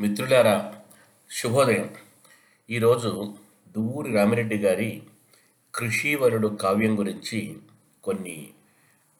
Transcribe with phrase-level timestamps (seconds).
[0.00, 0.74] మిత్రులారా
[1.30, 1.94] శుభోదయం.
[2.70, 3.34] ఈరోజు
[3.68, 5.02] దువ్వూరి రామిరెడ్డి గారి
[5.74, 7.58] కృషివరుడు కావ్యం గురించి
[8.04, 8.50] కొన్ని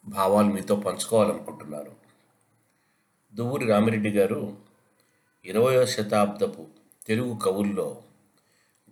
[0.06, 1.92] భావాలు మీతో పంచుకోవాలనుకుంటున్నాను.
[3.34, 4.56] దువ్వూరి రామిరెడ్డి గారు
[5.44, 6.66] ఇరవయో శతాబ్దపు
[7.06, 8.02] తెలుగు కవుల్లో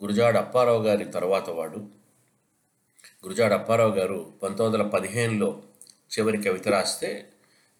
[0.01, 1.77] గురుజాడ అప్పారావు గారి తర్వాత వాడు.
[3.25, 5.63] గురుజాడ అప్పారావు గారు పంతొమ్మిది వందల పదిహేనులో
[6.13, 7.29] చివరి కవిత రాస్తే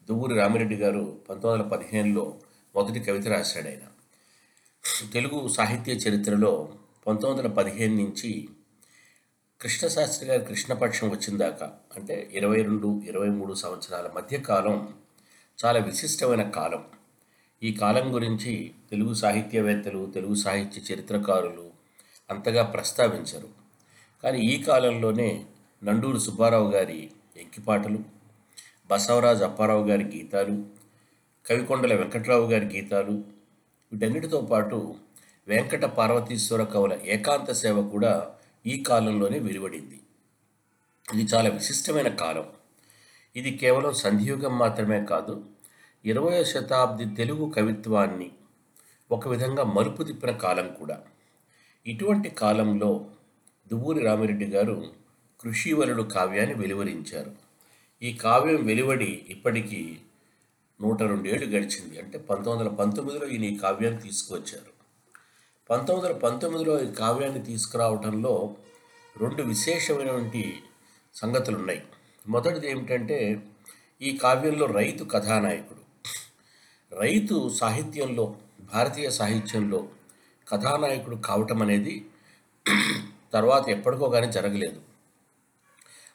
[0.09, 2.25] దువ్వూరి రామిరెడ్డి గారు పంతొమ్మిది వందల పదిహేనులో
[2.75, 3.85] మొదటి కవిత రాశాడు ఆయన
[5.13, 6.73] తెలుగు సాహిత్య చరిత్రలో
[7.07, 8.49] పంతొమ్మిది వందల పదిహేను నుంచి
[9.61, 14.93] కృష్ణశాస్త్రి గారి కృష్ణపక్షం వచ్చిన దాకా అంటే ఇరవై రెండు ఇరవై మూడు సంవత్సరాల మధ్య కాలం
[15.63, 16.83] చాలా విశిష్టమైన కాలం.
[17.63, 21.71] ఈ కాలం గురించి తెలుగు సాహిత్యవేత్తలు తెలుగు సాహిత్య చరిత్రకారులు
[22.29, 23.49] అంతగా ప్రస్తావించరు.
[24.23, 25.45] కానీ ఈ కాలంలోనే
[25.83, 27.99] నండూరు సుబ్బారావు గారి ఎంకిపాటలు
[28.91, 30.80] బసవరాజ్ అప్పారావు గారి గీతాలు
[31.49, 33.23] కవికొండల వెంకట్రావు గారి గీతాలు.
[33.91, 34.95] వీటన్నిటితో పాటు
[35.47, 38.31] వెంకట పార్వతీశ్వర కవుల ఏకాంత సేవ కూడా
[38.65, 39.99] ఈ కాలంలోనే వెలువడింది.
[41.13, 42.45] ఇది చాలా విశిష్టమైన కాలం.
[43.35, 45.45] ఇది కేవలం సంధియుగం మాత్రమే కాదు
[46.05, 48.31] ఇరవయో శతాబ్ది తెలుగు కవిత్వాన్ని
[49.11, 51.01] ఒక విధంగా మలుపు తిప్పిన కాలం కూడా.
[51.87, 53.05] ఇటువంటి కాలంలో
[53.71, 54.91] దువ్వూరి రామిరెడ్డి గారు
[55.41, 57.31] కృషివలుడు కావ్యాన్ని వెలువరించారు.
[58.03, 59.97] ఈ కావ్యం వెలువడి ఇప్పటికీ
[60.81, 62.01] నూట రెండేళ్ళు గడిచింది.
[62.01, 64.71] అంటే పంతొమ్మిది వందల పంతొమ్మిదిలో ఈయన ఈ కావ్యాన్ని తీసుకువచ్చారు.
[65.69, 68.55] పంతొమ్మిది వందల పంతొమ్మిదిలో ఈ కావ్యాన్ని తీసుకురావడంలో
[69.21, 70.59] రెండు విశేషమైనటువంటి
[71.15, 71.83] సంగతులు ఉన్నాయి
[72.27, 73.43] మొదటిది ఏమిటంటే
[74.01, 75.81] ఈ కావ్యంలో రైతు కథానాయకుడు
[76.95, 78.35] రైతు సాహిత్యంలో
[78.73, 79.89] భారతీయ సాహిత్యంలో
[80.49, 82.05] కథానాయకుడు కావటం అనేది
[83.33, 84.81] తర్వాత ఎప్పటికో కానీ జరగలేదు.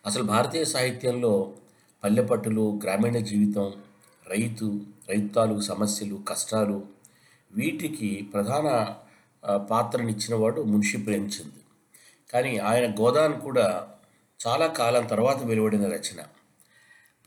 [0.06, 1.54] అసలు భారతీయ సాహిత్యంలో
[2.04, 3.72] పల్లెపట్టులు గ్రామీణ జీవితం
[4.28, 6.86] రైతు రైతాలు సమస్యలు కష్టాలు
[7.52, 8.68] వీటికి ప్రధాన
[9.46, 11.60] పాత్రనిచ్చినవాడు పాత్రనిచ్చిన వాడు మున్షి ప్రేమ్చంద్.
[12.32, 13.88] కానీ ఆయన గోదాన్ కూడా
[14.46, 16.20] చాలా కాలం తర్వాత వెలువడిన రచన.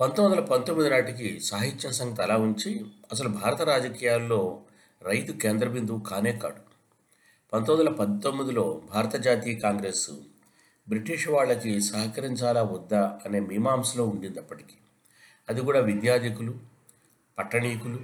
[0.01, 4.61] పంతొమ్మిది వందల పంతొమ్మిది నాటికి సాహిత్య సంగతి అలా ఉంచి అసలు భారత రాజకీయాల్లో
[5.01, 6.61] రైతు కేంద్ర బిందువు కానే కాడు.
[7.53, 10.09] పంతొమ్మిది వందల పంతొమ్మిదిలో భారత జాతీయ కాంగ్రెస్
[10.87, 14.75] బ్రిటిష్ వాళ్ళకి సహకరించాలా వద్దా అనే మీమాంసలో ఉండింది అప్పటికి.
[15.49, 16.53] అది కూడా విద్యాధికులు
[17.39, 17.99] పట్టణీకులు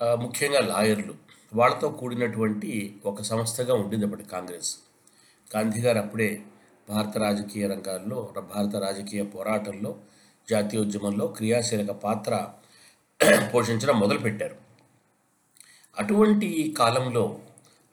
[0.00, 1.14] ముఖ్యంగా లాయర్లు
[1.52, 2.70] వాళ్ళతో కూడినటువంటి
[3.06, 4.70] ఒక సంస్థగా ఉండింది అప్పటి కాంగ్రెస్.
[5.54, 6.28] గాంధీ గారు అప్పుడే
[6.88, 8.18] భారత రాజకీయ రంగాల్లో
[8.54, 9.90] భారత రాజకీయ పోరాటంలో
[10.48, 12.32] జాతీయోద్యమంలో క్రియాశీలక పాత్ర
[13.54, 14.56] పోషించడం మొదలుపెట్టారు.
[15.96, 17.24] అటువంటి కాలంలో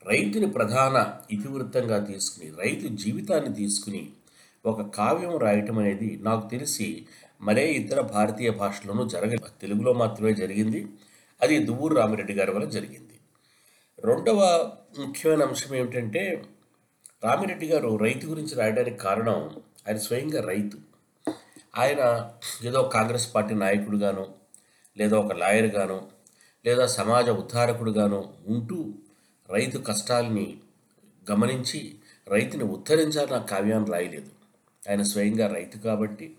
[0.07, 0.97] రైతుని ప్రధాన
[1.31, 4.03] ఇతివృత్తంగా తీసుకుని రైతు జీవితాన్ని తీసుకుని
[4.65, 6.87] ఒక కావ్యం రాయటం అనేది నాకు తెలిసి
[7.41, 10.87] మరే ఇతర భారతీయ భాషలోనూ జరగలేదు తెలుగులో మాత్రమే జరిగింది.
[11.41, 13.19] అది దువ్వూరు రామిరెడ్డి గారి వల్ల జరిగింది.
[14.05, 14.39] రెండవ
[14.99, 16.43] ముఖ్యమైన అంశం ఏమిటంటే
[17.23, 19.49] రామిరెడ్డి గారు రైతు గురించి రాయడానికి కారణం
[19.87, 20.77] ఆయన స్వయంగా రైతు.
[21.77, 22.31] ఆయన
[22.63, 24.33] ఏదో కాంగ్రెస్ పార్టీ నాయకుడుగానో
[24.97, 26.07] లేదా ఒక లాయర్గానో
[26.65, 28.93] లేదా సమాజ ఉద్ధారకుడుగాను ఉంటూ
[29.49, 30.57] రైతు కష్టాల్ని
[31.31, 31.95] గమనించి
[32.27, 34.29] రైతుని ఉద్ధరించాలని ఆ కావ్యాన్ని రాయలేదు.
[34.89, 36.35] ఆయన స్వయంగా రైతు కాబట్టి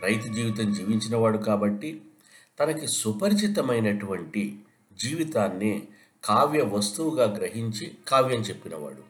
[0.00, 2.02] రైతు జీవితం జీవించినవాడు కాబట్టి
[2.60, 4.58] తనకి సుపరిచితమైనటువంటి
[4.92, 5.88] జీవితాన్ని
[6.24, 9.02] కావ్య వస్తువుగా గ్రహించి కావ్యం చెప్పినవాడు.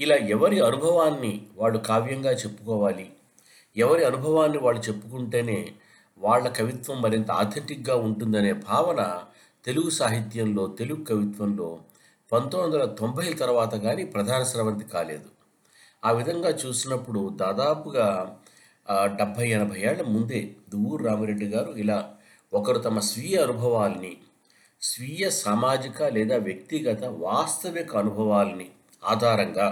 [0.00, 3.12] ఇలా ఎవరి అనుభవాన్ని వాడు కావ్యంగా చెప్పుకోవాలి?
[3.76, 5.72] ఎవరి అనుభవాన్ని వాళ్ళు చెప్పుకుంటేనే
[6.18, 9.22] వాళ్ళ కవిత్వం మరింత ఆథెంటిక్గా ఉంటుందనే భావన
[9.64, 11.78] తెలుగు సాహిత్యంలో తెలుగు కవిత్వంలో
[12.32, 15.24] పంతొమ్మిది వందల తొంభై తర్వాత కానీ ప్రధాన స్రవంతి కాలేదు.
[16.04, 18.38] ఆ విధంగా చూసినప్పుడు దాదాపుగా
[19.16, 20.40] డెబ్భై ఎనభై ఏళ్ళ ముందే
[20.72, 21.98] దువ్వూరు రామిరెడ్డి గారు ఇలా
[22.52, 24.12] ఒకరు తమ స్వీయ అనుభవాల్ని
[24.82, 28.66] స్వీయ సామాజిక లేదా వ్యక్తిగత వాస్తవిక అనుభవాల్ని
[29.06, 29.68] ఆధారంగా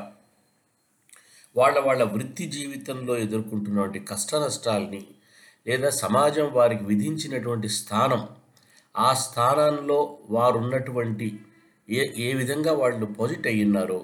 [1.56, 5.02] వాళ్ళ వాళ్ళ వృత్తి జీవితంలో ఎదుర్కొంటున్నటువంటి కష్ట నష్టాల్ని
[5.66, 8.22] లేదా సమాజం వారికి విధించినటువంటి స్థానం
[8.94, 9.98] ఆ స్థానంలో
[10.28, 11.28] వారు ఉన్నటువంటి
[11.88, 14.00] ఏ ఏ విధంగా వాళ్ళు పాజిట్ అయ్యి ఉన్నారో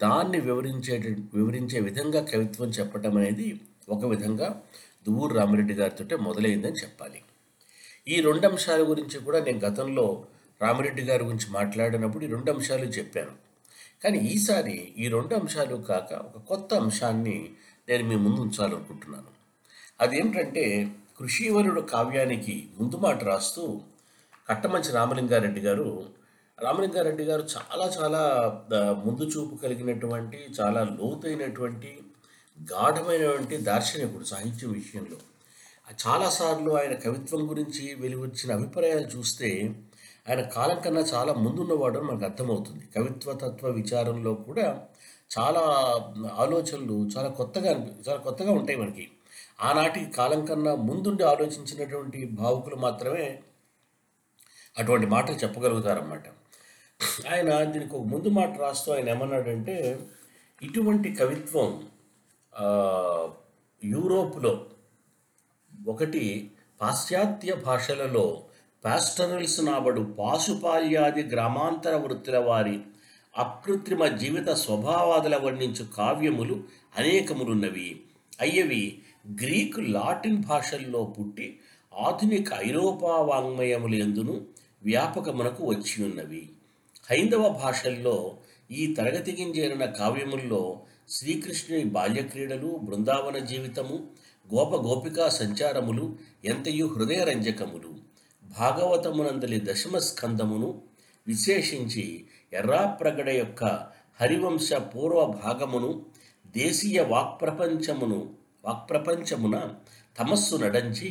[0.00, 0.94] దాన్ని వివరించే
[1.34, 3.48] వివరించే విధంగా కవిత్వం చెప్పటం అనేది
[3.88, 4.62] ఒక విధంగా
[5.06, 7.22] దువ్వూరు రామిరెడ్డి గారితో మొదలైందని చెప్పాలి.
[8.08, 10.24] ఈ రెండు అంశాల గురించి కూడా నేను గతంలో
[10.62, 13.30] రామిరెడ్డి గారి గురించి మాట్లాడినప్పుడు ఈ రెండు అంశాలు చెప్పాను.
[14.04, 17.50] కానీ ఈసారి ఈ రెండు అంశాలు కాక ఒక కొత్త అంశాన్ని
[17.88, 19.26] నేను మీ ముందు ఉంచాలనుకుంటున్నాను.
[20.00, 20.88] అదేమిటంటే
[21.18, 23.80] కృషివరుడు కావ్యానికి ముందు మాట రాస్తూ
[24.48, 26.06] కట్టమంచి రామలింగారెడ్డి గారు
[26.62, 28.22] రామలింగారెడ్డి గారు చాలా చాలా
[29.06, 31.98] ముందు చూపు కలిగినటువంటి చాలా లోతైనటువంటి
[32.70, 35.16] గాఢమైనటువంటి దార్శనికుడు సాహిత్యం విషయంలో.
[36.06, 39.74] చాలాసార్లు ఆయన కవిత్వం గురించి వెలువచ్చిన అభిప్రాయాలు చూస్తే
[40.28, 42.84] ఆయన కాలం కన్నా చాలా ముందున్నవాడు అని మనకు అర్థమవుతుంది.
[42.96, 44.84] కవిత్వ తత్వ విచారంలో కూడా
[45.38, 45.60] చాలా
[46.34, 47.72] ఆలోచనలు చాలా కొత్తగా
[48.08, 49.10] చాలా కొత్తగా ఉంటాయి మనకి.
[49.60, 53.40] ఆనాటి కాలం కన్నా ముందుండి ఆలోచించినటువంటి భావుకులు మాత్రమే
[54.78, 56.24] అటువంటి మాటలు చెప్పగలుగుతారన్నమాట.
[57.32, 59.98] ఆయన దీనికి ఒక ముందు మాట రాస్తూ ఆయన ఏమన్నాడంటే
[60.62, 61.88] ఇటువంటి కవిత్వం
[63.84, 64.66] యూరోప్లో
[65.86, 66.50] ఒకటి
[66.80, 68.44] పాశ్చాత్య భాషలలో
[68.84, 72.80] పాస్టరల్స్ నాబడు పాశుపాల్యాది గ్రామాంతర వృత్తుల వారి
[73.38, 76.64] అకృత్రిమ జీవిత స్వభావాదుల వర్ణించు కావ్యములు
[76.98, 78.00] అనేకములున్నవి.
[78.40, 79.02] అయ్యవి
[79.34, 81.58] గ్రీకు లాటిన్ భాషల్లో పుట్టి
[81.98, 84.46] ఆధునిక ఐరోపా వాంగ్మయములు ఎందును
[84.82, 86.48] వ్యాపకమునకు వచ్చి ఉన్నవి
[87.10, 88.36] హైందవ భాషల్లో
[88.70, 93.96] ఈ తరగతికి చేరిన కావ్యముల్లో శ్రీకృష్ణుని బాల్యక్రీడలు బృందావన జీవితము
[94.46, 96.04] గోప గోపికా సంచారములు
[96.44, 97.90] ఎంతయు హృదయరంజకములు.
[98.44, 100.70] భాగవతమునందలి దశమ స్కందమును
[101.26, 102.04] విశేషించి
[102.52, 103.64] ఎర్రాప్రగడ యొక్క
[104.20, 105.90] హరివంశ పూర్వ భాగమును
[106.54, 108.18] దేశీయ వాక్ప్రపంచమును
[108.64, 109.56] వాక్ప్రపంచమున
[110.18, 111.10] తమస్సు నడంచి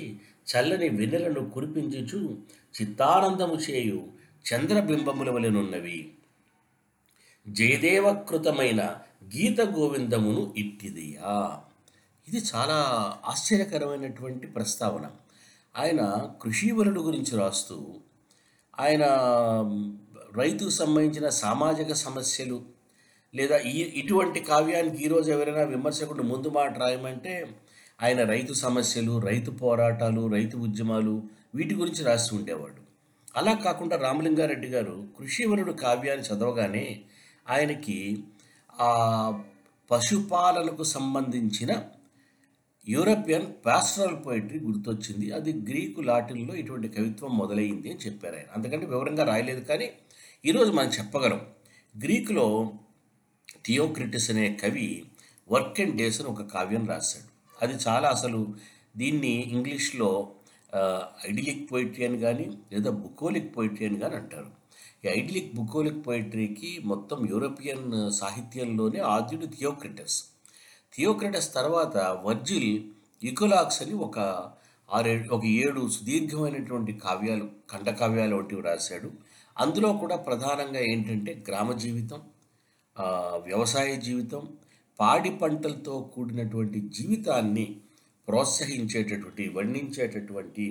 [0.51, 2.19] చల్లని వెన్నెలను కురిపించుచు
[2.75, 4.01] చిత్తానందము చేయు
[4.45, 5.99] చంద్రబింబముల వలెనున్నవి
[7.45, 8.81] జయదేవకృతమైన
[9.21, 11.61] గీత గోవిందమును ఇట్టిదియా?
[12.27, 12.77] ఇది చాలా
[13.25, 15.11] ఆశ్చర్యకరమైనటువంటి ప్రస్తావన.
[15.77, 17.77] ఆయన కృషివరుడు గురించి రాస్తూ
[18.79, 19.03] ఆయన
[20.35, 22.61] రైతుకు సంబంధించిన సామాజిక సమస్యలు
[23.35, 27.55] లేదా ఈ ఇటువంటి కావ్యానికి ఈరోజు ఎవరైనా విమర్శకుడు ముందు మాట రాయమంటే
[28.01, 31.23] ఆయన రైతు సమస్యలు రైతు పోరాటాలు రైతు ఉద్యమాలు
[31.55, 32.81] వీటి గురించి రాసి ఉండేవాడు.
[33.35, 37.01] అలా కాకుండా రామలింగారెడ్డి గారు కృషివరుడు కావ్యాన్ని చదవగానే
[37.49, 38.23] ఆయనకి
[38.73, 38.89] ఆ
[39.91, 41.71] పశుపాలనకు సంబంధించిన
[42.87, 45.31] యూరోపియన్ పాస్టరల్ పోయిటరీ గుర్తొచ్చింది.
[45.31, 48.47] అది గ్రీకు లాటిన్లో ఇటువంటి కవిత్వం మొదలైంది అని చెప్పారు ఆయన.
[48.55, 49.87] అందుకంటే వివరంగా రాయలేదు కానీ
[50.45, 51.41] ఈరోజు మనం చెప్పగలం.
[52.03, 52.73] గ్రీకులో
[53.65, 55.05] థియోక్రిటిస్ అనే కవి
[55.51, 57.27] వర్క్ అండ్ డేస్ అని ఒక కావ్యం రాశాడు.
[57.61, 58.55] అది చాలా అసలు
[58.97, 60.31] దీన్ని ఇంగ్లీష్లో
[61.29, 64.60] ఐడిలిక్ పోయిటరీ అని కానీ లేదా బుకోలిక్ పోయిటరీ అని కానీ అంటారు.
[65.03, 70.17] ఈ ఐడిలిక్ బుకోలిక్ పోయిటరీకి మొత్తం యూరోపియన్ సాహిత్యంలోనే ఆద్యుడు థియోక్రిటస్.
[70.93, 71.95] థియోక్రటస్ తర్వాత
[72.25, 72.73] వర్జిల్
[73.23, 74.17] ఇకోలాక్స్ అని ఒక
[74.89, 79.09] ఆరే ఒక ఏడు సుదీర్ఘమైనటువంటి కావ్యాలు ఖండకావ్యాలు వంటివి రాశాడు.
[79.55, 82.21] అందులో కూడా ప్రధానంగా ఏంటంటే గ్రామ జీవితం
[83.47, 84.43] వ్యవసాయ జీవితం
[84.99, 87.65] పాడి పంటలతో కూడినటువంటి జీవితాన్ని
[88.27, 90.65] ప్రోత్సహించేటటువంటి వర్ణించేటటువంటి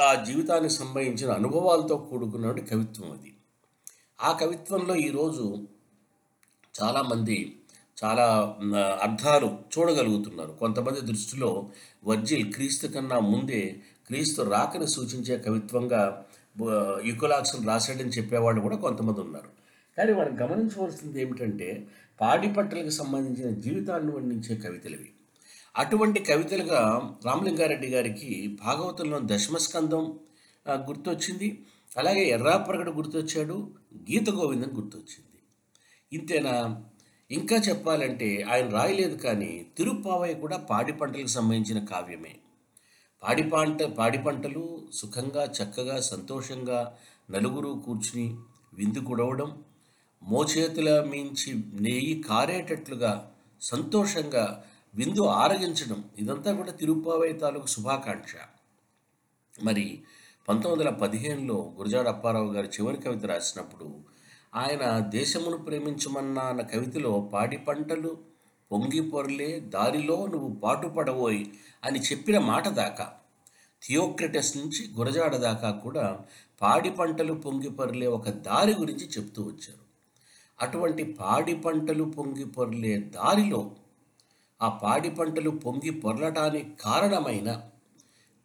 [0.00, 3.34] ఆ జీవితానికి సంబంధించిన అనుభవాలతో కూడుకున్నటువంటి కవిత్వం అది.
[4.22, 5.68] ఆ కవిత్వంలో ఈరోజు
[6.82, 7.60] చాలామంది
[8.04, 8.56] చాలా
[9.02, 10.52] అర్థాలు చూడగలుగుతున్నారు.
[10.52, 11.70] కొంతమంది దృష్టిలో
[12.04, 16.26] వర్జిల్ క్రీస్తు కన్నా ముందే క్రీస్తు రాకని సూచించే కవిత్వంగా
[17.04, 19.50] యుకులాక్సన్ రాశాడని చెప్పేవాళ్ళు కూడా కొంతమంది ఉన్నారు.
[19.98, 21.86] కానీ మనం గమనించవలసింది ఏమిటంటే
[22.20, 25.13] పాడిపట్టలకు సంబంధించిన జీవితాన్ని వర్ణించే కవితలవి
[25.74, 26.80] అటువంటి కవితలుగా
[27.26, 30.18] రామలింగారెడ్డి గారికి భాగవతంలో దశమస్కందం
[30.68, 31.48] గుర్తొచ్చింది.
[31.96, 33.56] అలాగే ఎర్రాప్రగడ గుర్తొచ్చాడు
[34.10, 35.38] గీత గోవిందం గుర్తొచ్చింది.
[36.12, 36.54] ఇంతేనా?
[37.30, 42.34] ఇంకా చెప్పాలంటే ఆయన రాయలేదు కానీ తిరుప్పావయ్య కూడా పాడి పంటలకు సంబంధించిన కావ్యమే.
[43.22, 46.80] పాడి పంట పాడి పంటలు సుఖంగా చక్కగా సంతోషంగా
[47.30, 48.26] నలుగురు కూర్చుని
[48.74, 49.50] విందు కుడవడం
[50.22, 51.50] మోచేతుల మించి
[51.80, 53.12] నెయ్యి కారేటట్లుగా
[53.62, 54.44] సంతోషంగా
[54.94, 58.34] విందు ఆరగించడం ఇదంతా కూడా తిరుప్పావై తాలూకు శుభాకాంక్ష.
[59.62, 60.02] మరి
[60.48, 64.00] పంతొమ్మిది వందల పదిహేనులో గురజాడ అప్పారావు గారు చివరి కవిత రాసినప్పుడు
[64.54, 68.18] ఆయన దేశమును ప్రేమించమన్న అన్న కవితలో పాడి పంటలు
[68.72, 71.52] పొంగి పొరలే దారిలో నువ్వు పాటుపడబోయి
[71.84, 73.12] అని చెప్పిన మాట దాకా
[73.82, 76.20] థియోక్రటస్ నుంచి గురజాడ దాకా కూడా
[76.62, 79.84] పాడి పంటలు పొంగి పొరలే ఒక దారి గురించి చెప్తూ వచ్చారు.
[80.60, 83.70] అటువంటి పాడి పంటలు పొంగి పొరలే దారిలో
[84.64, 87.48] ఆ పాడి పంటలు పొంగి పొరలటానికి కారణమైన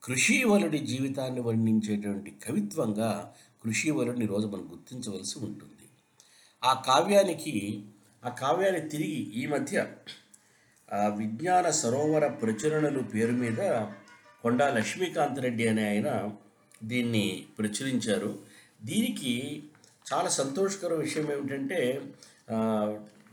[0.04, 3.12] కృషివలుడి జీవితాన్ని వర్ణించేటువంటి కవిత్వంగా
[3.64, 5.86] కృషివలుడిని రోజు మనం గుర్తించవలసి ఉంటుంది.
[6.62, 7.56] ఆ కావ్యానికి
[8.26, 9.76] ఆ కావ్యాన్ని తిరిగి ఈ మధ్య
[11.18, 13.62] విజ్ఞాన సరోవర ప్రచురణలు పేరు మీద
[14.44, 16.10] కొండా లక్ష్మీకాంత్ రెడ్డి అనే ఆయన
[16.84, 17.26] దీన్ని
[17.60, 18.32] ప్రచురించారు.
[18.84, 19.34] దీనికి
[20.06, 21.80] చాలా సంతోషకర విషయం ఏమిటంటే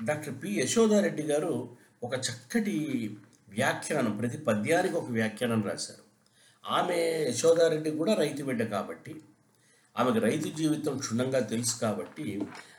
[0.04, 1.52] డాక్టర్ పి యశోదారెడ్డి గారు
[2.02, 2.74] ఒక చక్కటి
[3.48, 6.02] వ్యాఖ్యానం ప్రతి పద్యానికి ఒక వ్యాఖ్యానం రాశారు.
[6.64, 6.96] ఆమె
[7.28, 9.14] యశోదారెడ్డి కూడా రైతు బిడ్డ కాబట్టి
[9.96, 12.26] ఆమెకు రైతు జీవితం క్షుణ్ణంగా తెలుసు కాబట్టి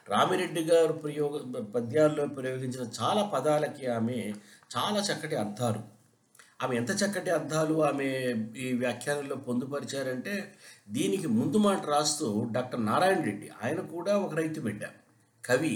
[0.09, 4.33] రామిరెడ్డి గారు ప్రయోగ పద్యాల్లో ప్రయోగించిన చాలా పదాలకి ఆమె
[4.75, 5.81] చాలా చక్కటి అర్థాలు.
[6.63, 8.07] ఆమె ఎంత చక్కటి అర్థాలు ఆమె
[8.55, 10.53] ఈ వ్యాఖ్యానంలో పొందుపరిచారంటే
[10.89, 14.83] దీనికి ముందు మాట రాస్తూ డాక్టర్ నారాయణ రెడ్డి ఆయన కూడా ఒక రైతు బిడ్డ
[15.43, 15.75] కవి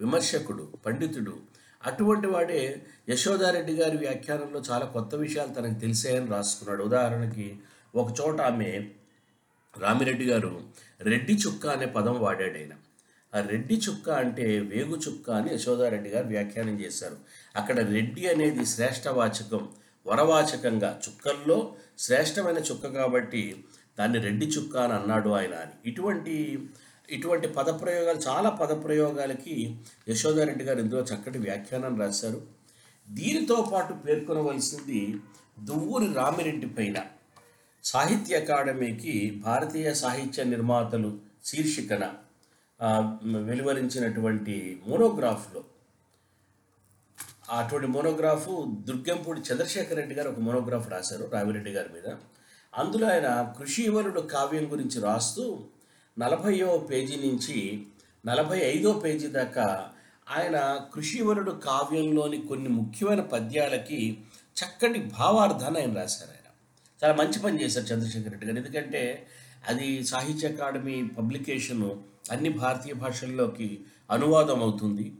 [0.00, 1.36] విమర్శకుడు పండితుడు
[1.84, 2.60] అటువంటి వాడే
[3.08, 6.82] యశోదారెడ్డి గారి వ్యాఖ్యానంలో చాలా కొత్త విషయాలు తనకు తెలిసాయని రాసుకున్నాడు.
[6.82, 7.46] ఉదాహరణకి
[7.94, 8.70] ఒక చోట ఆమె
[9.74, 10.52] రామిరెడ్డి గారు
[11.00, 12.72] రెడ్డి చుక్క అనే పదం వాడాడు ఆయన.
[13.34, 17.16] ఆ రెడ్డి చుక్క అంటే వేగు చుక్క అని యశోదారెడ్డి గారు వ్యాఖ్యానం చేశారు.
[17.56, 19.68] అక్కడ రెడ్డి అనేది శ్రేష్టవాచకం
[20.06, 21.58] వరవాచకంగా చుక్కల్లో
[21.98, 23.42] శ్రేష్టమైన చుక్క కాబట్టి
[23.98, 25.74] దాన్ని రెడ్డి చుక్క అని అన్నాడు ఆయన అని.
[25.86, 26.34] ఇటువంటి
[27.10, 29.54] ఇటువంటి పదప్రయోగాలు చాలా పదప్రయోగాలకి
[30.08, 32.40] యశోదారెడ్డి గారు ఇందులో చక్కటి వ్యాఖ్యానం రాశారు.
[33.08, 35.00] దీనితో పాటు పేర్కొనవలసింది
[35.64, 36.98] దువ్వూరి రామిరెడ్డి పైన
[37.84, 41.10] సాహిత్య అకాడమీకి భారతీయ సాహిత్య నిర్మాతలు
[41.44, 42.04] శీర్షికన
[43.48, 45.64] వెలువరించినటువంటి మోనోగ్రాఫ్లో.
[47.50, 48.48] అటువంటి మోనోగ్రాఫ్
[48.88, 52.08] దుర్గంపూడి చంద్రశేఖర్ రెడ్డి గారు ఒక మోనోగ్రాఫ్ రాశారు రామిరెడ్డి గారి మీద.
[52.72, 55.44] అందులో ఆయన కృషివరుడు కావ్యం గురించి రాస్తూ
[56.18, 57.86] నలభైవ పేజీ నుంచి
[58.26, 59.88] నలభై ఐదో పేజీ దాకా
[60.30, 64.18] ఆయన కృషివరుడు కావ్యంలోని కొన్ని ముఖ్యమైన పద్యాలకి
[64.56, 66.48] చక్కటి భావార్థాన్ని ఆయన రాశారు ఆయన.
[67.04, 68.58] చాలా మంచి పని చేశారు చంద్రశేఖర్ రెడ్డి గారు.
[68.58, 69.26] ఎందుకంటే
[69.68, 75.12] అది సాహిత్య అకాడమీ పబ్లికేషను అన్ని భారతీయ భాషల్లోకి అనువాదం అవుతుంది.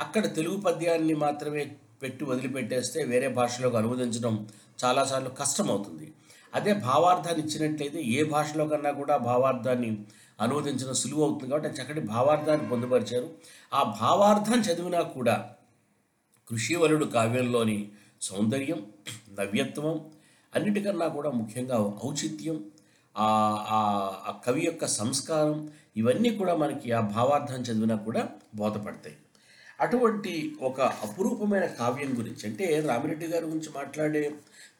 [0.00, 4.48] అక్కడ తెలుగు పద్యాన్ని మాత్రమే పెట్టి వదిలిపెట్టేస్తే వేరే భాషలోకి అనువదించడం
[4.84, 6.12] చాలాసార్లు కష్టమవుతుంది.
[6.54, 10.04] అదే భావార్థాన్ని ఇచ్చినట్లయితే ఏ భాషలో కన్నా కూడా భావార్థాన్ని
[10.40, 13.28] అనువదించడం సులువు అవుతుంది కాబట్టి చక్కటి భావార్థాన్ని పొందుపరిచారు.
[13.72, 15.36] ఆ భావార్థం చదివినా కూడా
[16.48, 17.78] కృషివలుడు కావ్యంలోని
[18.20, 18.80] సౌందర్యం
[19.38, 19.94] నవ్యత్వం
[20.52, 22.56] అన్నిటికన్నా కూడా ముఖ్యంగా ఔచిత్యం
[23.16, 23.26] ఆ
[23.70, 25.58] ఆ- ఆ కవి యొక్క సంస్కారం
[25.96, 28.22] ఇవన్నీ కూడా మనకి ఆ భావార్థం చదివినా కూడా
[28.54, 29.16] బోధపడతాయి.
[29.80, 34.22] అటువంటి ఒక అపురూపమైన కావ్యం గురించి అంటే రామిరెడ్డి గారి గురించి మాట్లాడే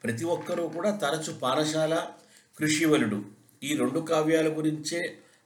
[0.03, 1.93] ప్రతి ఒక్కరూ కూడా తరచు పానశాల
[2.57, 3.19] కృషివలుడు
[3.63, 5.01] ఈ రెండు కావ్యాల గురించే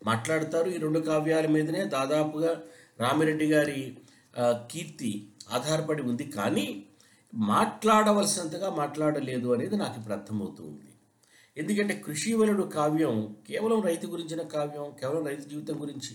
[0.06, 1.84] మాట్లాడతారు ఈ రెండు కావ్యాల మీదనే.
[1.98, 2.52] దాదాపుగా
[3.00, 3.80] రామిరెడ్డి గారి
[4.72, 5.12] కీర్తి
[5.52, 6.26] ఆధారపడి ఉంది.
[6.38, 6.68] కానీ
[7.34, 10.90] మాట్లాడవలసినంతగా మాట్లాడలేదు అనేది నాకు ఇప్పుడు అర్థమవుతుంది.
[11.58, 13.16] ఎందుకంటే కృషివలుడు కావ్యం
[13.48, 16.14] కేవలం రైతు గురించిన కావ్యం కేవలం రైతు జీవితం గురించి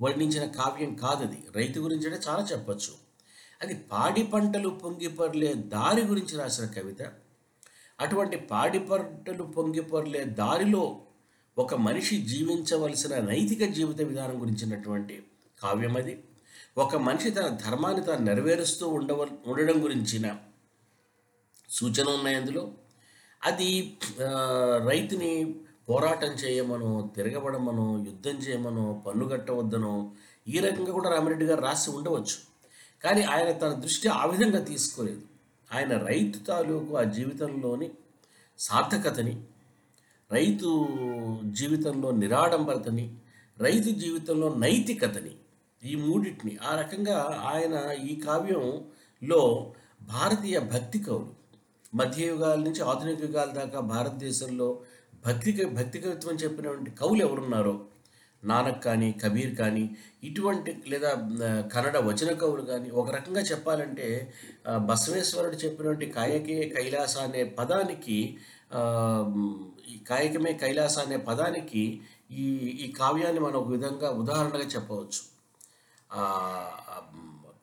[0.00, 2.92] వర్ణించిన కావ్యం కాదది రైతు గురించి అంటే చాలా చెప్పచ్చు.
[3.62, 7.02] అది పాడి పంటలు పొంగిపర్లే దారి గురించి రాసిన కవిత.
[8.00, 10.84] అటువంటి పాడి పంటలు పొంగిపరలే దారిలో
[11.58, 15.22] ఒక మనిషి జీవించవలసిన నైతిక జీవిత విధానం గురించినటువంటి
[15.62, 16.24] కావ్యం అది.
[16.78, 20.36] ఒక మనిషి తన ధర్మాన్ని తాను నెరవేరుస్తూ ఉండవ ఉండడం గురించిన
[21.70, 22.72] సూచన ఉన్నాయి అందులో.
[23.44, 23.96] అది
[24.88, 25.54] రైతుని
[25.88, 30.10] పోరాటం చేయమనో తిరగబడమనో యుద్ధం చేయమనో పన్ను కట్టవద్దనో
[30.48, 32.38] ఈ రకంగా కూడా రామిరెడ్డి గారు రాసి ఉండవచ్చు.
[33.04, 35.22] కానీ ఆయన తన దృష్టి ఆ విధంగా తీసుకోలేదు.
[35.72, 37.90] ఆయన రైతు తాలూకు ఆ జీవితంలోని
[38.58, 39.44] సార్థకతని
[40.30, 40.68] రైతు
[41.52, 43.06] జీవితంలో నిరాడంబరతని
[43.58, 45.34] రైతు జీవితంలో నైతికతని
[45.82, 47.16] ఈ మూడింటిని ఆ రకంగా
[47.50, 49.40] ఆయన ఈ కావ్యంలో
[50.08, 51.32] భారతీయ భక్తి కవులు
[51.92, 54.68] మధ్యయుగాల నుంచి ఆధునిక యుగాల దాకా భారతదేశంలో
[55.24, 57.74] భక్తి భక్తి కవిత్వం చెప్పినటువంటి కవులు ఎవరున్నారో
[58.42, 59.84] నానక్ కానీ కబీర్ కానీ
[60.24, 61.10] ఇటువంటి లేదా
[61.72, 64.08] కన్నడ వచన కవులు కానీ ఒక రకంగా చెప్పాలంటే
[64.88, 68.18] బసవేశ్వరుడు చెప్పినటువంటి కాయకే కైలాస అనే పదానికి
[69.88, 72.44] ఈ కాయకమే కైలాస అనే పదానికి ఈ
[72.84, 75.22] ఈ కావ్యాన్ని మనం ఒక విధంగా ఉదాహరణగా చెప్పవచ్చు.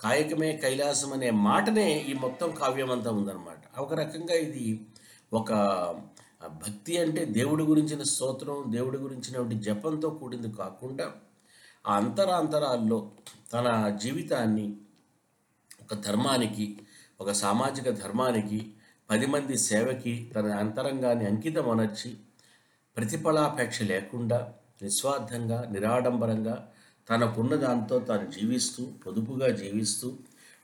[0.01, 3.80] కాయకమే కైలాసం అనే మాటనే ఈ మొత్తం కావ్యం అంతా ఉందన్నమాట.
[3.80, 4.88] ఒక రకంగా ఇది
[5.34, 5.51] ఒక
[6.48, 11.12] భక్తి అంటే దేవుడి గురించిన స్తోత్రం దేవుడి గురించినటువంటి జపంతో కూడింది కాకుండా
[11.88, 13.12] ఆ అంతరాంతరాల్లో
[13.53, 14.75] తన జీవితాన్ని
[15.82, 16.80] ఒక ధర్మానికి
[17.22, 18.60] ఒక సామాజిక ధర్మానికి
[19.12, 22.15] పది మంది సేవకి తన అంతరంగాన్ని అంకితం అనర్చి
[22.98, 26.56] ప్రతిఫలాపేక్ష లేకుండా నిస్వార్థంగా నిరాడంబరంగా
[27.10, 30.13] తనకున్న దాంతో తాను జీవిస్తూ పొదుపుగా జీవిస్తూ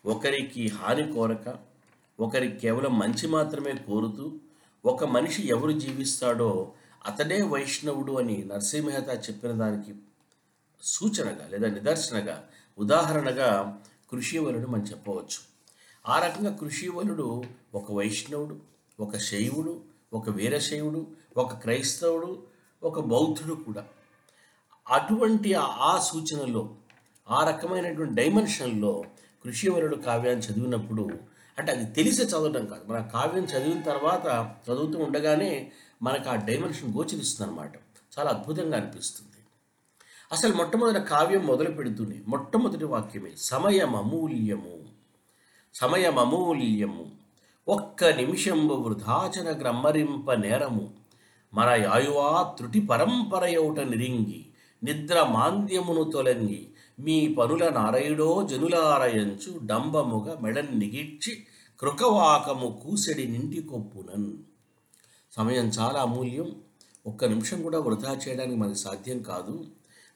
[0.06, 1.58] ఒకరికి హాని కోరక
[2.20, 4.26] ఒకరికి కేవలం మంచి మాత్రమే కోరుతూ
[4.86, 6.72] ఒక మనిషి ఎవరు జీవిస్తాడో
[7.08, 9.96] అతడే వైష్ణవుడు అని నరసింహత చెప్పిన దానికి
[10.84, 12.44] సూచనగా లేదా నిదర్శనగా
[12.78, 13.80] ఉదాహరణగా
[14.12, 15.57] కృషి వలన మనం చెప్పవచ్చు.
[16.08, 17.44] ఆ రకంగా కృషివలుడు
[17.76, 18.58] ఒక వైష్ణవుడు
[19.00, 19.82] ఒక శైవుడు
[20.14, 22.44] ఒక వీరశైవుడు ఒక క్రైస్తవుడు
[22.84, 23.86] ఒక బౌద్ధుడు కూడా.
[24.92, 26.70] అటువంటి ఆ- ఆ సూచనలో
[27.30, 29.04] ఆ రకమైనటువంటి డైమెన్షన్లో
[29.44, 31.10] కృషివలుడు కావ్యాన్ని చదివినప్పుడు
[31.58, 32.92] అంటే అది తెలిసి చదవడం కాదు.
[32.92, 35.72] మన కావ్యం చదివిన తర్వాత చదువుతూ ఉండగానే
[36.04, 37.72] మనకు ఆ డైమెన్షన్ గోచరిస్తుంది అనమాట
[38.20, 39.32] చాలా అద్భుతంగా అనిపిస్తుంది.
[40.32, 44.77] అసలు మొట్టమొదటి కావ్యం మొదలు పెడుతూనే మొట్టమొదటి వాక్యమే సమయం అమూల్యము
[45.74, 47.12] సమయమమూల్యము.
[47.68, 50.94] ఒక్క నిమిషంబు వృధాచన గ్రమ్మరింప నేరము.
[51.54, 54.46] మన యాయువా త్రుటి పరంపరయౌట నిరింగి
[54.84, 56.68] నిద్ర మాంద్యమును తొలంగి
[57.00, 61.48] మీ పనుల నారయుడో జనులారయంచు డంబముగ మెడన్ నిగిడ్చి
[61.80, 64.34] కృకవాకము కూసెడి నింటి కొప్పునన్.
[65.32, 66.56] సమయం చాలా అమూల్యం.
[67.08, 69.66] ఒక్క నిమిషం కూడా వృధా చేయడానికి మనకు సాధ్యం కాదు.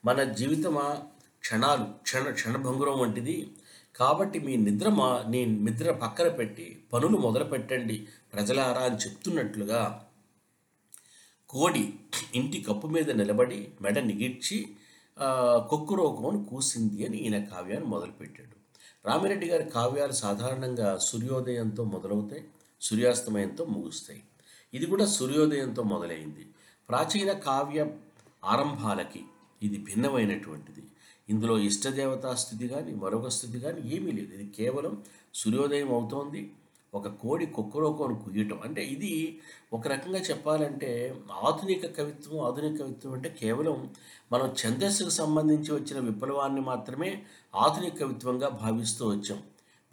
[0.06, 0.98] మన జీవితమా
[1.40, 3.52] క్షణాలు క్షణ క్షణభంగురం వంటిది.
[3.96, 7.98] కాబట్టి మీ నిద్ర మా నీ నిద్ర పక్కన పెట్టి పనులు మొదలు పెట్టండి.
[8.34, 9.82] ప్రజలారా అని చెప్తున్నట్లుగా
[11.50, 11.84] కోడి
[12.36, 14.58] ఇంటి కప్పు మీద నిలబడి మెడ నిగిడ్చి
[15.18, 15.28] ఆ,
[15.70, 18.56] కొక్కురోకమని కూసింది అని ఈయన కావ్యాన్ని మొదలుపెట్టాడు.
[19.06, 22.44] రామిరెడ్డి గారి కావ్యాలు సాధారణంగా సూర్యోదయంతో మొదలవుతాయి
[22.82, 24.22] సూర్యాస్తమయంతో ముగుస్తాయి.
[24.74, 26.44] ఇది కూడా సూర్యోదయంతో మొదలైంది.
[26.90, 27.80] ప్రాచీన కావ్య
[28.44, 29.22] ఆరంభాలకి
[29.62, 30.82] ఇది భిన్నమైనటువంటిది.
[31.32, 34.34] ఇందులో ఇష్టదేవతా స్థుతి కానీ మరొక స్థుతి కానీ ఏమీ లేదు.
[34.36, 34.94] ఇది కేవలం
[35.36, 36.42] సూర్యోదయం అవుతోంది.
[36.94, 38.60] ఒక కోడి కుక్కరోకోను కుయ్యటం.
[38.66, 39.12] అంటే ఇది
[39.74, 40.90] ఒక రకంగా చెప్పాలంటే
[41.48, 43.78] ఆధునిక కవిత్వం ఆధునిక కవిత్వం అంటే కేవలం
[44.32, 47.12] మనం ఛందస్సుకు సంబంధించి వచ్చిన విప్లవాన్ని మాత్రమే
[47.56, 49.40] ఆధునిక కవిత్వంగా భావిస్తూ వచ్చాం.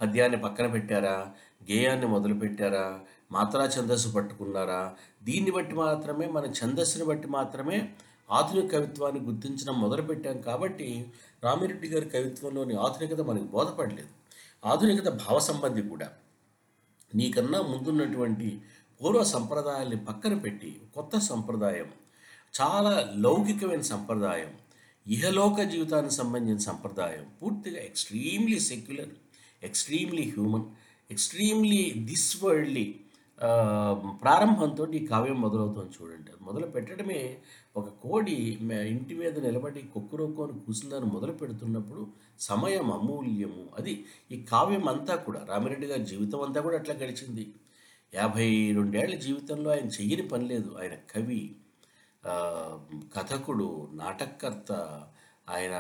[0.01, 1.17] పద్యాన్ని పక్కన పెట్టారా?
[1.71, 2.87] గేయాన్ని మొదలు పెట్టారా?
[3.33, 4.83] మాత్రా ఛందస్సు పట్టుకున్నారా?
[5.23, 7.79] దీన్ని బట్టి మాత్రమే మన ఛందస్సుని బట్టి మాత్రమే
[8.31, 10.89] ఆధునిక కవిత్వాన్ని గుర్తించడం మొదలుపెట్టాం కాబట్టి
[11.45, 14.13] రామిరెడ్డి గారి కవిత్వంలోని ఆధునికత మనకు బోధపడలేదు.
[14.65, 16.09] ఆధునికత భావ సంబంధి కూడా.
[17.15, 18.49] నీకన్నా ముందున్నటువంటి
[19.01, 21.91] పూర్వ సంప్రదాయాల్ని పక్కన పెట్టి కొత్త సంప్రదాయం
[22.55, 24.53] చాలా లౌకికమైన సంప్రదాయం
[25.07, 29.13] ఇహలోక జీవితానికి సంబంధించిన సంప్రదాయం పూర్తిగా extremely secular
[29.63, 30.67] extremely human
[31.11, 32.87] extremely this worldly
[34.23, 36.29] ప్రారంభంతో ఈ కావ్యం మొదలవుతుంది చూడండి.
[36.33, 37.21] అది మొదలు పెట్టడమే
[37.77, 38.33] ఒక కోడి
[38.89, 42.07] ఇంటి మీద నిలబడి కుక్కురొక్కుని కూసిందని మొదలు పెడుతున్నప్పుడు
[42.41, 43.69] సమయం అమూల్యము.
[43.77, 47.55] అది ఈ కావ్యం అంతా కూడా రామిరెడ్డి గారి జీవితం అంతా కూడా అట్లా గడిచింది.
[48.15, 50.77] యాభై రెండేళ్ళ జీవితంలో ఆయన చెయ్యని పని లేదు.
[50.81, 51.57] ఆయన కవి
[53.17, 54.73] కథకుడు నాటకకర్త
[55.51, 55.75] ఆయన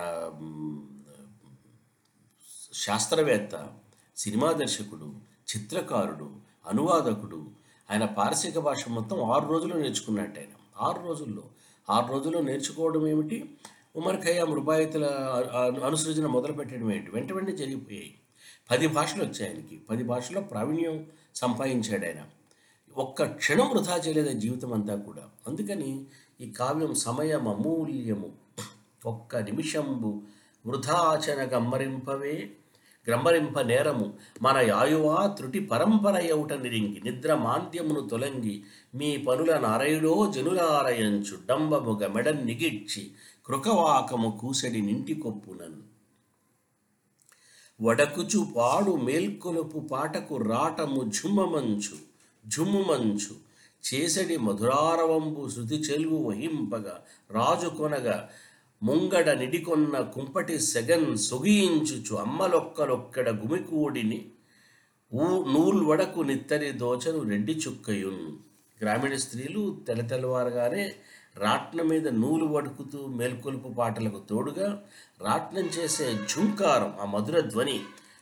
[2.72, 3.68] శాస్త్రవేత్త
[4.16, 5.14] సినిమా దర్శకుడు
[5.50, 6.30] చిత్రకారుడు
[6.66, 7.50] అనువాదకుడు.
[7.90, 10.54] ఆయన పారసీక భాష మొత్తం ఆరు రోజుల్లో నేర్చుకున్నట్టు ఆయన.
[10.78, 11.42] ఆరు రోజుల్లో
[11.90, 13.50] ఆరు రోజుల్లో నేర్చుకోవడం ఏమిటి?
[13.96, 15.04] ఉమర్ ఖయ్యాం రుబాయితుల
[15.54, 17.10] అను- అనుసృజన మొదలు పెట్టడం ఏంటి?
[17.10, 18.14] వెంట వెంటనే జరిగిపోయాయి.
[18.70, 19.80] పది భాషలు వచ్చాయి ఆయనకి.
[19.90, 22.24] పది భాషల్లో ప్రావీణ్యం సంపాదించాడు ఆయన.
[22.96, 25.22] ఒక్క క్షణం వృధా చేయలేదు జీవితం అంతా కూడా?
[25.46, 26.04] అందుకని
[26.40, 28.32] ఈ కావ్యం సమయం అమూల్యము
[29.06, 30.22] ఒక్క నిమిషంబు
[30.66, 32.50] వృధాచన గమ్మరింపవే
[33.08, 34.12] క్రమరింప నేరము.
[34.42, 42.46] మన యాయువా త్రుటి పరంపర యౌట నిరింగి నిద్ర మాంద్యమును తొలంగి మీ పనుల నారయుడో జనులారయంచు డంబముగ మెడన్
[42.46, 43.10] నిగిడ్చి
[43.46, 45.82] కృకవాకము కూసడి నింటి కొప్పునన్.
[47.82, 51.96] వడకుచు పాడు మేల్కొలుపు పాటకు రాటము ఝుమ్మమంచు
[52.48, 53.48] ఝుమ్ముమంచు.
[53.94, 58.28] చేసడి మధురారవంబు శృతి చెలువు వహింపగా రాజు కొనగా
[58.82, 64.18] ముంగడ నిడికొన్న కుంపటి సెగన్ సొగియించుచు అమ్మలొక్కలొక్కడ గుమికూడిని
[65.12, 68.22] ఊ నూల్ వడకు నిత్తరి దోచను రెడ్డి చుక్కయున్.
[68.80, 70.84] గ్రామీణ స్త్రీలు తెలతెలవారుగానే
[71.36, 74.68] రాట్నం మీద నూలు వడుకుతూ మేల్కొలుపు పాటలకు తోడుగా
[75.20, 77.78] రాట్నం చేసే ఝుంకారం ఆ మధుర ధ్వని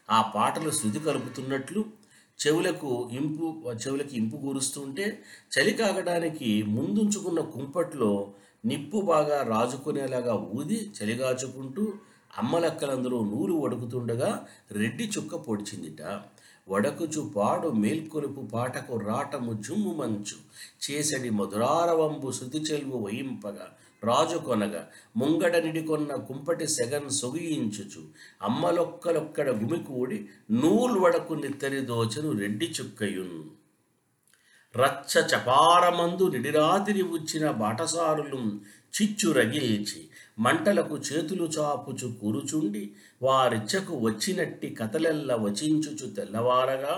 [0.08, 1.82] ఆ పాటలు శృతి కలుపుతున్నట్లు
[2.38, 5.06] చెవులకు ఇంపు చెవులకు ఇంపు కూరుస్తుంటే
[5.52, 8.10] చలి కాగడానికి ముందుంచుకున్న కుంపట్లో
[8.66, 11.92] నిప్పు బాగా రాజుకునేలాగా ఊది చలిగాచుకుంటూ
[12.38, 16.02] అమ్మలక్కలందరూ నూలు వడుకుతుండగా రెడ్డి చుక్క పొడిచిందిట.
[16.68, 20.36] వడకుచు పాడు మేల్కొలుపు పాటకు రాటము జుమ్ము మంచు.
[20.84, 23.66] చేసడి మధురారవంబు శృతి చెల్వు వయింపగా
[24.04, 28.02] రాజు కొనగా ముంగడ నిడికొన్న కుంపటి సెగన్ సొగియించుచు.
[28.42, 30.18] అమ్మలొక్కలొక్కడ గుమికూడి
[30.50, 33.38] నూలు వడకు నిత్తరి దోచను రెడ్డి చుక్కయున్.
[34.76, 38.40] రచ్చ చపారమందు నిడిరాతిరి వచ్చిన బాటసారులు
[38.94, 40.00] చిచ్చు రగిల్చి
[40.38, 42.82] మంటలకు చేతులు చాపుచు కూరుచుండి
[43.22, 46.94] వారిచ్చకు వచ్చినట్టి కథలెల్ల వచించుచు తెల్లవారగా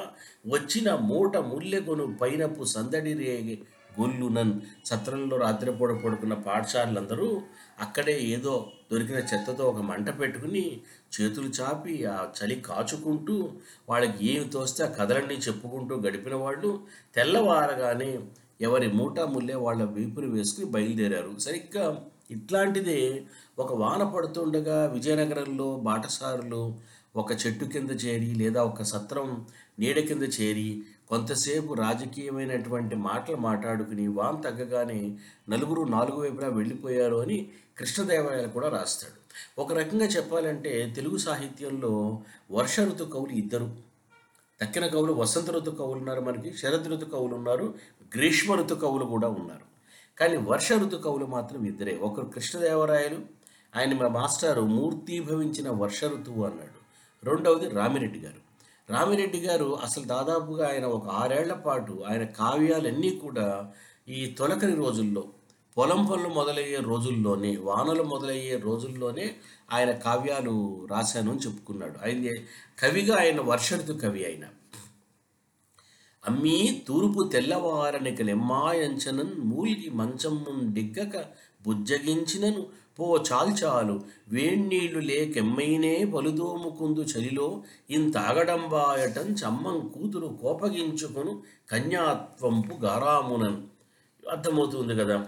[0.47, 3.57] వచ్చిన మూట ముల్లెగొను పైనపు సందడి రేగి
[3.99, 4.53] గొల్లునన్
[4.87, 7.29] సత్రంలో రాత్రిపూట పడుకున్న పాఠశాలలందరూ
[7.81, 8.55] అక్కడే ఏదో
[8.93, 10.65] దొరికిన చెత్తతో ఒక మంట పెట్టుకుని
[11.15, 13.37] చేతులు చాపి ఆ చలి కాచుకుంటూ
[13.89, 16.71] వాళ్ళకి ఏమి తోస్తే ఆ కథలన్నీ చెప్పుకుంటూ గడిపిన వాళ్ళు
[17.15, 18.11] తెల్లవారగానే
[18.61, 21.39] ఎవరి మూట ముల్లే వాళ్ళ వీపుని వేసుకుని బయలుదేరారు.
[21.39, 21.85] సరిగ్గా
[22.31, 23.01] ఇట్లాంటిదే
[23.59, 26.63] ఒక వాన పడుతుండగా విజయనగరంలో బాటసారులు
[27.17, 29.29] ఒక చెట్టు కింద చేరి లేదా ఒక సత్రం
[29.79, 30.69] నీడ కింద చేరి
[31.09, 35.19] కొంతసేపు రాజకీయమైనటువంటి మాటలు మాట్లాడుకుని వాన తగ్గగానే
[35.49, 39.19] నలుగురు నాలుగు వైపులా వెళ్ళిపోయారు అని కృష్ణదేవరాయలు కూడా రాస్తాడు.
[39.61, 43.77] ఒక రకంగా చెప్పాలంటే తెలుగు సాహిత్యంలో వర్ష ఋతు కవులు ఇద్దరు.
[44.63, 47.75] దక్కిన కవులు వసంత ఋతు కవులు ఉన్నారు మనకి శరద్ ఋతు కవులు ఉన్నారు
[48.17, 49.69] గ్రీష్మ ఋతు కవులు కూడా ఉన్నారు.
[50.19, 51.97] కానీ వర్ష ఋతు కవులు మాత్రం ఇద్దరే.
[51.97, 53.17] ఒకరు కృష్ణదేవరాయలు
[53.77, 56.79] ఆయన మా మాస్టారు మూర్తీభవించిన వర్ష ఋతువు అన్నాడు.
[57.25, 58.48] రెండవది రామిరెడ్డి గారు.
[58.91, 63.73] రామిరెడ్డి గారు అసలు దాదాపుగా ఆయన ఒక ఆరేళ్ళ పాటు ఆయన కావ్యాలన్నీ కూడా
[64.09, 65.29] ఈ తొలకరి రోజుల్లో
[65.79, 69.35] పొలం పనులు మొదలయ్యే రోజుల్లోనే వానలు మొదలయ్యే రోజుల్లోనే
[69.73, 71.99] ఆయన కావ్యాలు రాశాను అని చెప్పుకున్నాడు.
[72.05, 72.35] ఆయన
[72.79, 74.45] కవిగా ఆయన వర్ష కవి ఆయన.
[76.27, 81.25] అమ్మీ తూర్పు తెల్లవారనికలెమ్మాయంచనన్ మూలిగి మంచం డిగ్గక
[81.67, 82.67] బుజ్జగించినను.
[82.99, 87.63] పో చాల్చాలు వేణీళ్ళు లేకెమ్మైనే పలుదోముకుందు చలిలో.
[87.91, 93.57] ఇంతాగడంబాయటం చమ్మం కూతురు కోపగించుకును కన్యాత్వంపు గారామునన్.
[94.31, 95.27] అర్థమవుతుంది కదా?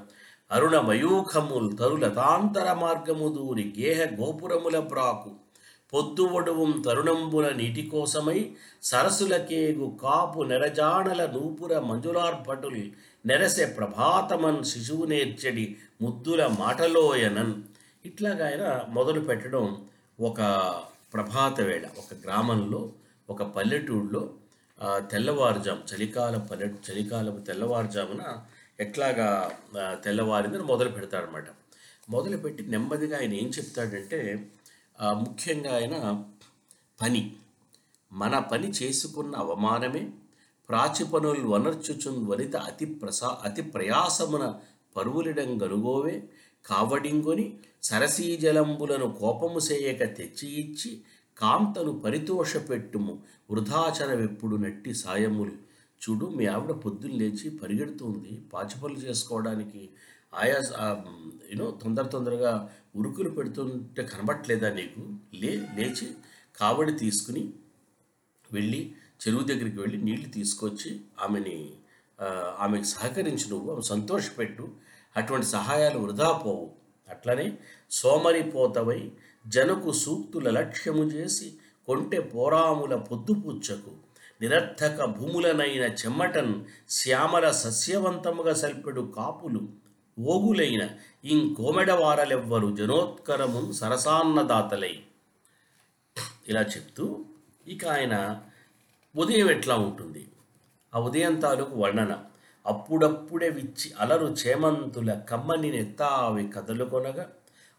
[0.52, 5.30] అరుణ మయూఖముల్ తరులతాంతర మార్గము దూరి గేహ గోపురముల ప్రాకు
[5.94, 8.52] పొద్దు ఒడువం తరుణంబుల నీటి కోసమై
[8.82, 12.82] సరసులకేగు కాపు నెరజాణల నూపుర మంజులార్భటుల్
[13.24, 15.64] నెరసె ప్రభాతమన్ శిశువు నేర్చడి
[16.02, 17.54] ముద్దుల మాటలోయనన్.
[18.06, 19.64] ఇట్లాగా ఆయన మొదలు పెట్టడం
[20.20, 20.40] ఒక
[21.14, 21.84] ప్రభాత వేళ.
[21.98, 22.80] ఒక గ్రామంలో
[23.30, 24.22] ఒక పల్లెటూళ్ళలో
[25.10, 28.22] తెల్లవారుజాము చలికాల పల్లె చలికాలపు తెల్లవారుజామున
[28.80, 29.28] ఎట్లాగా
[30.04, 31.48] తెల్లవారిందని మొదలు పెడతాడనమాట
[32.10, 34.20] మొదలుపెట్టి నెమ్మదిగా ఆయన ఏం చెప్తాడంటే
[35.24, 35.96] ముఖ్యంగా ఆయన
[37.02, 37.22] పని.
[38.12, 40.02] మన పని చేసుకున్న అవమానమే
[40.70, 44.44] ప్రాచి పనులు వనర్చుచున్ వనిత అతి ప్రసా అతి ప్రయాసమున
[44.96, 46.28] పరువులిడం గనుగోవే.
[46.66, 51.00] కావడింగొని సరసీజలంబులను కోపము సేయక తెచ్చి ఇచ్చి
[51.38, 53.22] కాంతను పరితోషపెట్టుము.
[53.50, 55.52] వృధాచరవెప్పుడు నట్టి సాయములు.
[56.02, 58.42] చూడు మీ ఆవిడ పొద్దున్న లేచి పరిగెడుతుంది.
[58.52, 59.88] పాచిపనులు చేసుకోవడానికి
[60.34, 60.58] ఆయా
[61.52, 65.02] యూనో తొందర తొందరగా ఉరుకులు పెడుతుంటే కనబట్లేదా నీకు?
[65.34, 66.06] లే లేచి
[66.60, 67.52] కావడి తీసుకుని
[68.52, 71.70] వెళ్ళి చెరువు దగ్గరికి వెళ్ళి నీళ్ళు తీసుకొచ్చి ఆమెని
[72.58, 74.68] ఆమెకు సహకరించి నువ్వు ఆమె సంతోషపెట్టు
[75.16, 76.70] అటువంటి సహాయాలు వృధా పోవు.
[77.08, 77.58] అట్లనే
[77.90, 79.12] సోమరిపోతవై
[79.46, 81.54] జనకు సూక్తుల లక్ష్యము చేసి
[81.86, 83.92] కొంటె పోరాముల పొద్దుపుచ్చకు
[84.40, 89.62] నిరర్థక భూములనైన చెమ్మటన్ శ్యామల సస్యవంతముగా సల్పెడు కాపులు
[90.18, 90.82] ఓగులైన
[91.24, 94.94] ఇంకోమెడవారలెవ్వరు జనోత్కరము సరసాన్నదాతలై.
[96.48, 97.24] ఇలా చెప్తూ
[97.66, 98.14] ఇక ఆయన
[99.14, 100.22] ఉదయం ఎట్లా ఉంటుంది?
[100.92, 102.12] ఆ ఉదయం తాలూకు వర్ణన.
[102.66, 107.24] అప్పుడప్పుడే విచ్చి అలరు చేమంతుల కమ్మని నెత్తావి కదలుకొనగా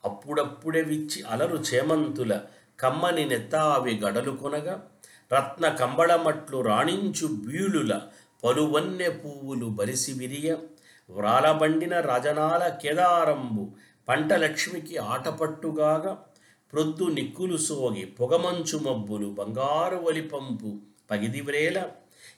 [0.04, 2.32] అప్పుడప్పుడే విచ్చి అలరు చేమంతుల
[2.80, 4.76] కమ్మని నెత్తావి గడలు కొనగా
[5.32, 7.94] రత్న కంబళమట్లు రాణించు బీలుల
[8.44, 10.50] పలువన్నె పువ్వులు బరిసి విరియ
[11.10, 13.64] వ్రాలబండిన రజనాల కేదారంబు
[14.08, 16.14] పంట లక్ష్మికి ఆటపట్టుగాగా
[16.74, 20.72] ప్రొద్దు నిక్కులు సోగి పొగమంచు మబ్బులు బంగారు వలిపంపు
[21.12, 21.90] పగిదివ్రేల.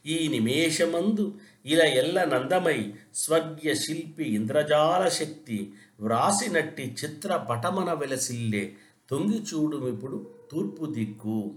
[0.06, 1.34] ఈ నిమేషమందు
[1.66, 8.76] ఇలా ఎల్ల నందమై స్వర్గ్య శిల్పి ఇంద్రజాల శక్తి వ్రాసినట్టి చిత్ర పటమన వెలసిల్లే
[9.10, 11.56] తొంగి చూడుమిప్పుడు తూర్పు దిక్కు.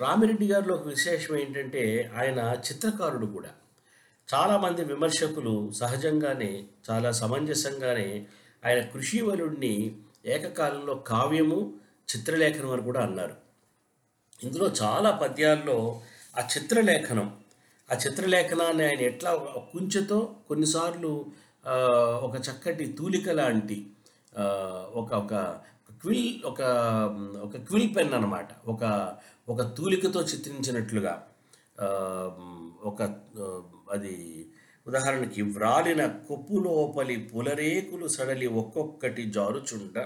[0.00, 3.48] రామిరెడ్డి గారిలో ఒక విశేషం ఏంటంటే ఆయన చిత్రకారుడు కూడా.
[4.34, 8.26] చాలామంది విమర్శకులు సహజంగానే చాలా సమంజసంగానే
[8.66, 11.74] ఆయన కృషివలుడిని ఏకకాలంలో కావ్యము
[12.16, 13.47] చిత్రలేఖనం అని కూడా అన్నారు.
[14.40, 15.76] ఇందులో చాలా పద్యాల్లో
[16.38, 17.28] ఆ చిత్రలేఖనం.
[17.88, 19.30] ఆ చిత్రలేఖనాన్ని ఆయన ఎట్లా
[19.72, 21.12] కుంచెతో కొన్నిసార్లు
[22.20, 23.78] ఒక చక్కటి తూలిక లాంటి
[24.94, 25.34] ఒక ఒక
[26.02, 26.60] క్విల్ ఒక
[27.42, 28.84] ఒక క్విల్ పెన్ అనమాట ఒక
[29.48, 31.14] ఒక తూలికతో చిత్రించినట్లుగా
[32.84, 33.00] ఒక
[33.92, 34.14] అది
[34.86, 39.98] ఉదాహరణకి వ్రాలిన కొప్పు లోపలి పులరేకులు సడలి ఒక్కొక్కటి జారుచుండ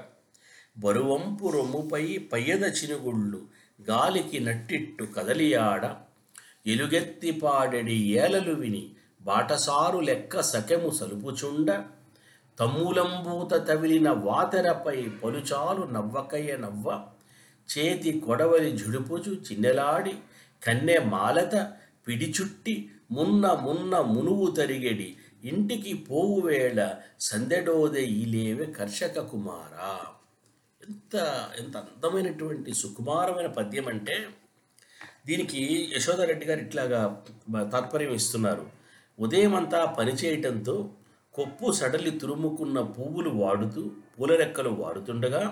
[0.78, 3.40] బరువంపు రొమ్ముపై పయ్యద చినుగుళ్ళు
[3.90, 5.94] గాలికి నట్టిట్టు కదలియాడ
[6.66, 8.90] ఎలుగెత్తి పాడెడి ఏలలు విని
[9.22, 11.84] బాటసారు లెక్క సకెము సలుపుచుండ.
[12.60, 17.04] తమ్ములంబూత తవిలిన వాతెరపై పలుచాలు నవ్వకయ్య నవ్వ.
[17.78, 20.14] చేతి కొడవలి జుడుపుచు చిన్నెలాడి
[20.66, 21.72] కన్నె మాలత
[22.08, 29.98] పిడిచుట్టి మున్న మున్న మునువు తరిగెడి ఇంటికి పోవువేళ సందెడోదే ఈలేవే కర్షక కుమారా.
[30.82, 31.14] ఎంత
[31.58, 34.16] ఎంత అందమైనటువంటి సుకుమారమైన పద్యం అంటే
[35.26, 35.60] దీనికి
[35.96, 37.00] యశోదారెడ్డి గారు ఇట్లాగా
[37.72, 38.64] తాత్పర్యం ఇస్తున్నారు.
[39.18, 40.74] ఉదయం అంతా పనిచేయటంతో
[41.34, 43.82] కొప్పు సడలి తురుముకున్న పువ్వులు వాడుతూ
[44.16, 45.42] పూలరెక్కలు వాడుతుండగా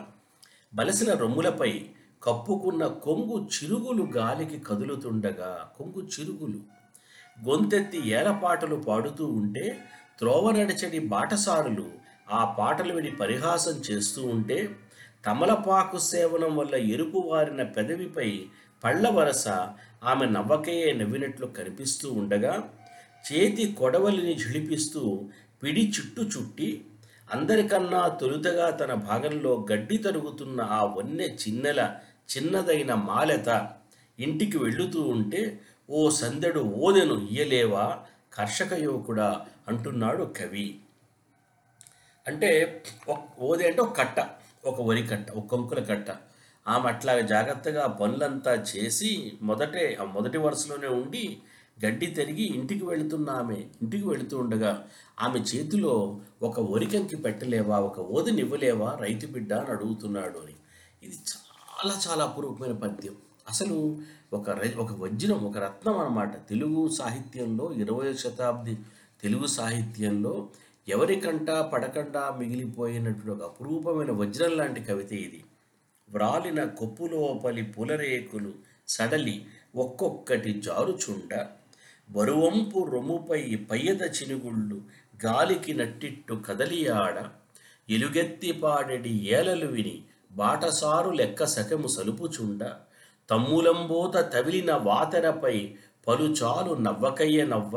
[0.75, 1.73] బలసిన రొమ్ములపై
[2.23, 6.61] కప్పుకున్న కొంగు చిరుగులు గాలికి కదులుతుండగా కొంగు చిరుగులు
[7.39, 9.65] గొంతెత్తి ఏలపాటలు పాడుతూ ఉంటే
[10.19, 11.87] త్రోవ నడిచడి బాటసారులు
[12.33, 14.59] ఆ పాటలు విని పరిహాసం చేస్తూ ఉంటే
[15.25, 18.31] తమలపాకు సేవనం వల్ల ఎరుపు వారిన పెదవిపై
[18.85, 19.47] పళ్ళ వరస
[20.05, 22.55] ఆమె నవ్వకయే నవ్వినట్లు కనిపిస్తూ ఉండగా
[23.25, 25.03] చేతి కొడవలిని ఝిళిపిస్తూ
[25.63, 26.69] పిడి చుట్టు చుట్టి
[27.29, 31.81] అందరికన్నా తొలుతగా తన భాగంలో గడ్డి తరుగుతున్న ఆ వన్నె చిన్నెల
[32.29, 33.49] చిన్నదైన మాలెత
[34.19, 35.43] ఇంటికి వెళ్ళుతూ ఉంటే
[35.91, 37.85] ఓ సందెడు ఓదెను ఇయ్యలేవా?
[38.33, 39.29] కర్షక యువకుడా
[39.69, 40.69] అంటున్నాడు కవి.
[42.27, 42.51] అంటే
[43.39, 44.19] ఓదే అంటే ఒక కట్ట.
[44.65, 46.07] ఒక వరి కట్ట ఒక కొంకుల కట్ట.
[46.69, 51.39] ఆమె అట్లా జాగ్రత్తగా పనులంతా చేసి మొదటే ఆ మొదటి వరుసలోనే ఉండి
[51.87, 54.85] గడ్డి తిరిగి ఇంటికి వెళుతున్న ఆమె ఇంటికి వెళుతూ ఉండగా
[55.21, 60.55] ఆమె చేతిలో ఒక ఒరికంకి పెట్టలేవా ఒక ఓదిని ఇవ్వలేవా రైతు బిడ్డ అని అడుగుతున్నాడు అని.
[61.03, 63.15] ఇది చాలా చాలా అపురూపమైన పద్యం.
[63.49, 63.99] అసలు
[64.33, 66.49] ఒక రై ఒక వజ్రం ఒక రత్నం అన్నమాట.
[66.49, 68.79] తెలుగు సాహిత్యంలో ఇరవై శతాబ్ది
[69.23, 70.49] తెలుగు సాహిత్యంలో
[70.91, 75.41] ఎవరికంటా పడకుండా మిగిలిపోయినటువంటి ఒక అపురూపమైన వజ్రం లాంటి కవిత ఇది.
[76.09, 78.53] వ్రాలిన కొప్పులోపలి పులరేకులు
[78.89, 79.37] సడలి
[79.77, 81.33] ఒక్కొక్కటి జారుచుండ
[82.09, 84.79] బరువంపు రొమ్ముపై పయ్యద చినుగుళ్ళు
[85.25, 87.17] గాలికి నట్టిట్టు కదలియాడ
[87.89, 89.97] ఎలుగెత్తి పాడెడి ఏలలు విని
[90.33, 92.63] బాటసారు లెక్క సకము సలుపుచుండ
[93.29, 95.57] తమ్ములంబోత తవిలిన వాతెరపై
[96.07, 97.75] పలుచాలు నవ్వకయ్య నవ్వ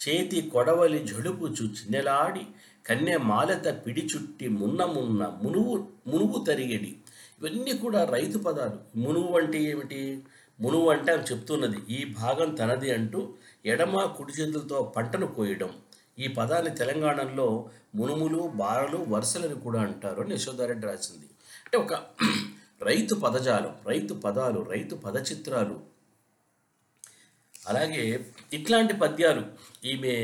[0.00, 2.46] చేతి కొడవలి జడుపు చుచ్చినెలాడి
[2.86, 6.96] కన్నె మాలత పిడి చుట్టి మున్న మున్న మునువు మునువు తరిగడి.
[7.38, 8.78] ఇవన్నీ కూడా రైతు పదాలు.
[8.96, 10.22] మునువు అంటే ఏమిటి?
[10.60, 13.34] మునువు అంటే అని చెప్తున్నది ఈ భాగం తనది అంటూ
[13.66, 15.70] ఎడమ కుడి చేతులతో పంటను కోయడం.
[16.18, 21.26] ఈ పదాన్ని తెలంగాణలో మునుములు బారలు వరుసలని కూడా అంటారు అని యశోదారెడ్డి రాసింది.
[21.64, 21.94] అంటే ఒక
[22.82, 25.89] రైతు పదజాలం రైతు పదాలు రైతు పదచిత్రాలు
[27.68, 29.42] అలాగే ఇట్లాంటి పద్యాలు
[29.84, 30.14] ఈమె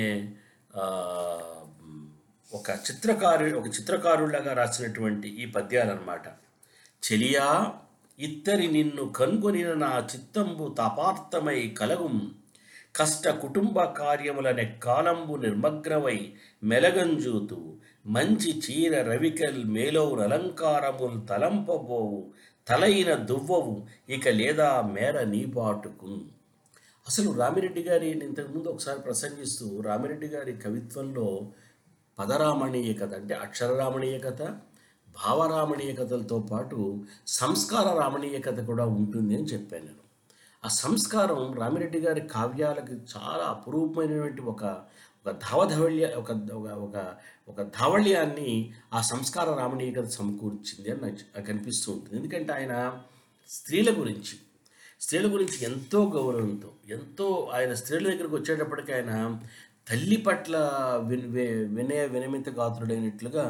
[2.53, 6.47] ఒక చిత్రకారు ఒక చిత్రకారులాగా రాసినటువంటి ఈ పద్యాలు
[7.13, 7.73] చెలియా
[8.19, 12.35] ఇత్తరి నిన్ను కనుగొనిన నా చిత్తంబు తపార్థమై కలగుం.
[12.97, 16.33] కష్ట కుటుంబ కార్యములనే కాలంబు నిర్మగ్నమై
[16.65, 17.77] మెలగంజూతు.
[18.07, 22.31] మంచి చీర రవికల్ మేలవు అలంకారములు తలంపబోవు.
[22.69, 26.21] తలైన దువ్వవు ఇక లేదా మేర నీపాటుకున్
[27.07, 31.27] అసలు రామిరెడ్డి గారి నేను ఇంతకుముందు ఒకసారి ప్రసంగిస్తూ రామిరెడ్డి గారి కవిత్వంలో
[32.19, 34.43] పదరామణీయ కథ అంటే అక్షరరామణీయ కథ
[35.09, 36.79] భావరామణీయ కథలతో పాటు
[37.27, 40.03] సంస్కార రామణీయ కథ కూడా ఉంటుంది అని చెప్పాను నేను.
[40.65, 44.65] ఆ సంస్కారం రామిరెడ్డి గారి కావ్యాలకు చాలా అపురూపమైనటువంటి ఒక
[45.27, 46.97] ఒక ధావధవళ్య ఒక ఒక ఒక
[47.49, 48.51] ఒక ధావళ్యాన్ని
[48.93, 52.17] ఆ సంస్కార రామణీయ కథ సమకూర్చింది అని నాకు నాకు అనిపిస్తూ ఉంటుంది.
[52.17, 52.75] ఎందుకంటే ఆయన
[53.49, 54.37] స్త్రీల గురించి
[55.01, 59.13] స్త్రీల గురించి ఎంతో గౌరవంతో ఎంతో ఆయన స్త్రీల దగ్గరికి వచ్చేటప్పటికి ఆయన
[59.87, 60.55] తల్లి పట్ల
[61.07, 61.27] విన్
[61.75, 63.45] వినయ వినమిత గాత్రుడైనట్లుగా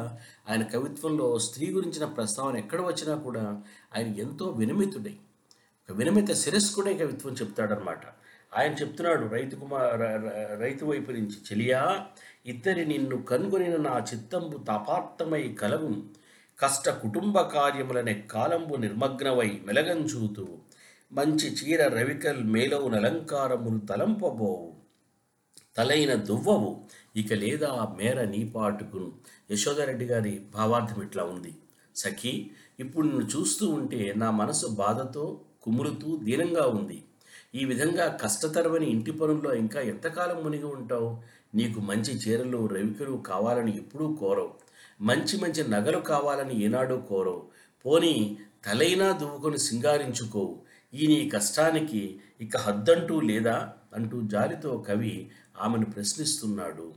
[0.49, 3.45] ఆయన కవిత్వంలో స్త్రీ గురించిన ప్రస్తావన ఎక్కడ వచ్చినా కూడా
[3.95, 5.15] ఆయన ఎంతో వినమితుడై
[5.81, 8.03] ఒక వినమిత శిరస్కుడే కవిత్వం చెప్తాడనమాట
[8.51, 10.03] ఆయన చెప్తున్నాడు రైతు కుమార్
[10.59, 11.81] రైతు వైపు నుంచి చెలియా
[12.45, 15.91] ఇద్దరి నిన్ను కనుగొనిన నా చిత్తంబు తపార్థమై కలవు
[16.59, 20.45] కష్ట కుటుంబ కార్యములనే కాలంబు నిర్మగ్నమై మెలగంచూతూ
[21.11, 24.73] మంచి చీర రవికల్ మేలవు అలంకారములు తలంపబోవు.
[25.77, 26.81] తలైన దువ్వవు.
[27.15, 29.11] ఇక లేదా మేర నీపాటుకును
[29.51, 31.55] యశోదారెడ్డి గారి భావార్థం ఇట్లా ఉంది.
[31.95, 37.03] సఖీ ఇప్పుడు నిన్ను చూస్తూ ఉంటే నా మనసు బాధతో కుమురుతూ దీనంగా ఉంది.
[37.55, 41.17] ఈ విధంగా కష్టతరమని ఇంటి పనుల్లో ఇంకా ఎంతకాలం మునిగి ఉంటావు?
[41.55, 44.53] నీకు మంచి చీరలు రవికలు కావాలని ఎప్పుడూ కోరవు.
[45.01, 47.45] మంచి మంచి నగలు కావాలని ఏనాడూ కోరవు.
[47.85, 50.66] పోనీ తలైనా దువ్వుకొని సింగారించుకోవు.
[50.97, 52.01] ఈ నీ కష్టానికి
[52.41, 55.15] ఇక హద్దంటూ లేదా అంటూ జాలితో కవి
[55.61, 56.87] ఆమెను ప్రశ్నిస్తున్నాడు.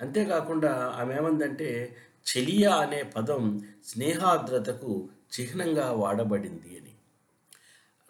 [0.00, 1.96] అంతేకాకుండా ఆమె ఏమందంటే
[2.30, 3.42] చెలియా అనే పదం
[3.86, 6.94] స్నేహాద్రతకు చిహ్నంగా వాడబడింది అని.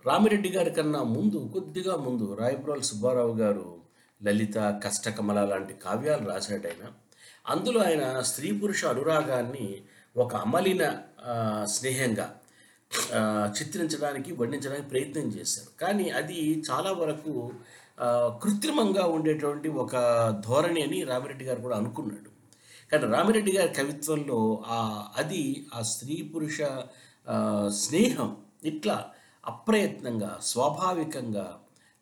[0.07, 3.69] రామిరెడ్డి గారి కన్నా ముందు కొద్దిగా ముందు రాయపురాల సుబ్బారావు గారు
[4.25, 6.85] లలిత కష్టకమల లాంటి కావ్యాలు రాశాడు ఆయన.
[7.49, 9.69] అందులో ఆయన స్త్రీ పురుష అనురాగాన్ని
[10.17, 10.85] ఒక అమలిన
[11.65, 12.27] స్నేహంగా
[13.59, 15.71] చిత్రించడానికి వర్ణించడానికి ప్రయత్నం చేశారు.
[15.83, 17.33] కానీ అది చాలా వరకు
[18.43, 19.95] కృత్రిమంగా ఉండేటువంటి ఒక
[20.47, 22.31] ధోరణి అని రామిరెడ్డి గారు కూడా అనుకున్నాడు.
[22.91, 24.39] కానీ రామిరెడ్డి గారి కవిత్వంలో
[24.77, 24.79] ఆ
[25.17, 25.43] అది
[25.75, 26.59] ఆ స్త్రీ పురుష
[27.85, 28.31] స్నేహం
[28.65, 28.97] ఇట్లా
[29.45, 31.47] అప్రయత్నంగా స్వాభావికంగా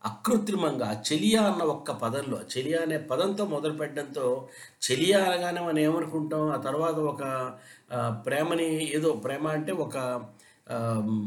[0.05, 4.27] అకృత్రిమంగా చెలియా అన్న ఒక్క పదంలో చెలియా అనే పదంతో మొదలుపెట్టడంతో
[4.83, 6.45] చెలియా అనగానే మనం ఏమనుకుంటాం?
[6.57, 7.23] ఆ తర్వాత ఒక
[8.27, 9.97] ప్రేమని ఏదో ప్రేమ అంటే ఒక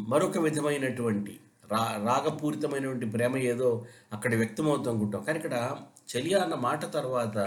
[0.10, 1.40] మరొక విధమైనటువంటి
[1.72, 5.78] రా రాగపూరితమైనటువంటి ప్రేమ ఏదో అక్కడ వ్యక్తమవుతూ అనుకుంటాం కానీ ఇక్కడ
[6.10, 7.38] చలియా అన్న మాట తర్వాత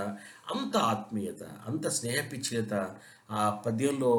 [0.51, 2.75] అంత ఆత్మీయత అంత స్నేహపిచ్ఛియత
[3.31, 4.11] ఆ పద్యంలో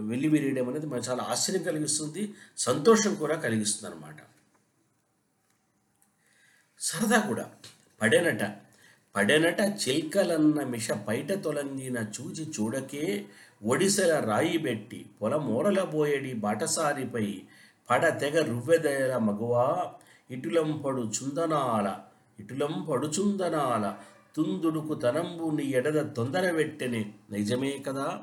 [0.00, 4.16] వెల్లివిరియడం అనేది మనకు చాలా ఆశ్చర్యం కలిగిస్తుంది సంతోషం కూడా కలిగిస్తుంది అనమాట
[6.80, 7.50] సరదా కూడా.
[8.00, 8.42] పడేనట.
[9.14, 13.26] పడెనట చిల్కలన్న మిష పైట తొలంగిన చూచి చూడకే
[13.62, 17.42] ఒడిసెల రాయి పెట్టి పొలమూరల బోయడి బాటసారిపై
[17.90, 19.90] పడ తెగ రువ్వెదల మగువా.
[20.30, 22.00] ఇటులంపడు చుందనాల
[22.40, 23.96] ఇటులంపడు చుందనాల
[24.36, 28.20] తుందుడుకు తనంబుని ఎడద తొందర వెట్టెని నిజమే కదా?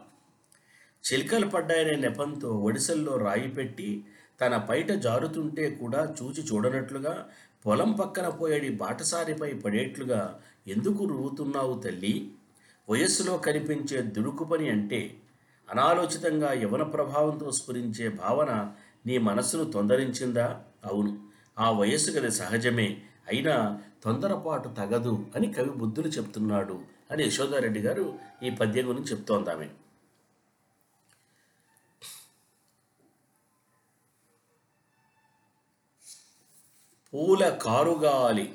[1.03, 4.03] చిలికలు పడ్డాయనే నెపంతో ఒడిసెల్లో రాయి పెట్టి
[4.41, 7.25] తన పైట జారుతుంటే కూడా చూచి చూడనట్లుగా
[7.65, 12.31] పొలం పక్కన పోయడి బాటసారిపై పడేట్లుగా ఎందుకు రువ్వుతున్నావు తల్లి?
[12.89, 15.15] వయస్సులో కనిపించే దుడుకు పని అంటే
[15.69, 18.51] అనాలోచితంగా యవన ప్రభావంతో స్ఫురించే భావన
[19.05, 20.45] నీ మనస్సును తొందరించిందా?
[20.85, 21.11] అవును.
[21.57, 22.87] ఆ వయస్సు గది సహజమే.
[23.27, 23.55] అయినా
[24.03, 26.77] తొందరపాటు తగదు అని కవి బుద్ధులు చెప్తున్నాడు
[27.11, 28.05] అని యశోదారెడ్డి గారు
[28.43, 29.67] ఈ పద్యం గురించి చెప్తోందామె
[37.13, 38.45] పూల కారుగాలి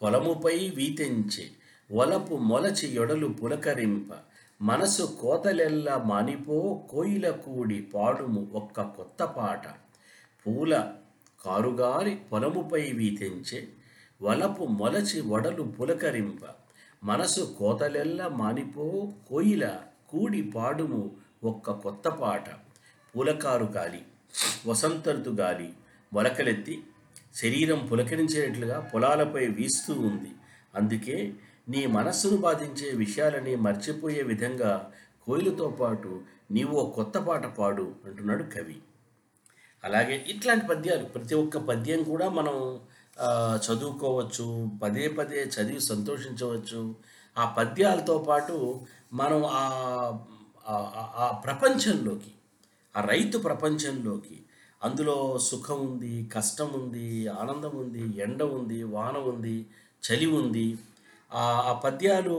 [0.00, 1.44] పొలముపై వీతించే
[1.90, 4.10] వలపు మొలచి ఎడలు పులకరింప
[4.62, 9.66] మనసు కోతలెల్ల మానిపో కోయిల కూడి పాడుము ఒక్క కొత్త పాట.
[10.46, 10.92] పూల
[11.44, 13.68] కారుగారి పొలముపై వీతించే
[14.22, 16.40] వలపు మొలచి వడలు పులకరింప.
[17.04, 21.10] మనసు కోతలెల్ల మానిపో కోయిల కూడి పాడుము
[21.44, 22.50] ఒక్క కొత్త పాట.
[23.16, 24.02] పూలకారు గాలి
[24.66, 25.72] వసంతఋతు గాలి
[26.12, 26.82] మొలకలెత్తి
[27.34, 30.30] శరీరం పులకరించేట్లుగా పొలాలపై వీస్తూ ఉంది.
[30.74, 31.32] అందుకే
[31.68, 34.92] నీ మనస్సును బాధించే విషయాలని మర్చిపోయే విధంగా
[35.26, 38.76] కోయిలతో పాటు నీవు ఓ కొత్త పాట పాడు అంటున్నాడు కవి.
[39.84, 42.80] అలాగే ఇట్లాంటి పద్యాలు ప్రతి ఒక్క పద్యం కూడా మనం
[43.56, 46.94] చదువుకోవచ్చు పదే పదే చదివి సంతోషించవచ్చు.
[47.38, 48.80] ఆ పద్యాలతో పాటు
[49.12, 50.18] మనం ఆ-
[51.16, 52.30] ఆ ప్రపంచంలోకి
[52.96, 54.42] ఆ రైతు ప్రపంచంలోకి
[54.82, 59.66] అందులో సుఖం ఉంది కష్టం ఉంది ఆనందం ఉంది ఎండ ఉంది వాన ఉంది
[60.02, 60.78] చలి ఉంది
[61.32, 62.36] ఆ పద్యాలు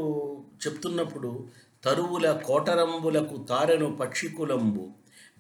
[0.64, 1.32] చెప్తున్నప్పుడు
[1.84, 4.86] తరువుల కోటరంబులకు తారెను పక్షికులంబు.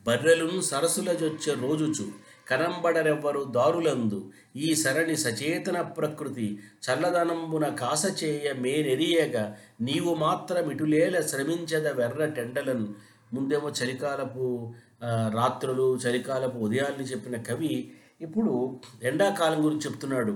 [0.06, 2.06] బర్రెలును సరసుల జొచ్చే రోజుచు
[2.50, 4.20] కనంబడరెవ్వరు దారులందు.
[4.56, 6.48] ఈ సరణి సచేతన ప్రకృతి
[6.86, 9.36] చల్లదనంబున కాసచేయ మేనెరియగ
[9.82, 12.88] నీవు మాత్రం ఇటులేల శ్రమించద వెర్ర టెండలను.
[13.34, 14.46] ముందేమో చలికాలపు
[15.38, 17.74] రాత్రులు చలికాలపు ఉదయాల్ని చెప్పిన కవి
[18.22, 18.54] ఇప్పుడు
[19.04, 20.34] ఎండాకాలం గురించి చెప్తున్నాడు.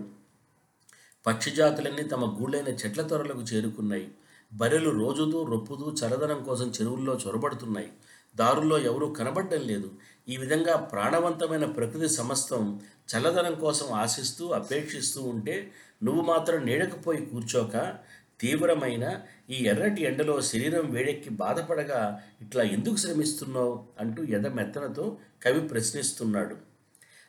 [1.27, 4.11] పక్షి జాతులన్నీ తమ గూళ్ళైన చెట్ల తొరలకు చేరుకున్నాయి.
[4.53, 7.91] బర్రెలు రోజుతూ రొప్పుతూ చల్లదనం కోసం చెరువుల్లో చొరబడుతున్నాయి.
[8.35, 9.91] దారుల్లో ఎవరూ కనబడడం లేదు.
[10.29, 12.81] ఈ విధంగా ప్రాణవంతమైన ప్రకృతి సమస్తం
[13.15, 15.71] చల్లదనం కోసం ఆశిస్తూ అపేక్షిస్తూ ఉంటే
[16.03, 17.95] నువ్వు మాత్రం నీడకపోయి కూర్చోక
[18.39, 23.83] తీవ్రమైన ఈ ఎర్రటి ఎండలో శరీరం వేడెక్కి బాధపడగా ఇట్లా ఎందుకు శ్రమిస్తున్నావు?
[23.99, 26.55] అంటూ ఎదమెత్తనతో కవి ప్రశ్నిస్తున్నాడు.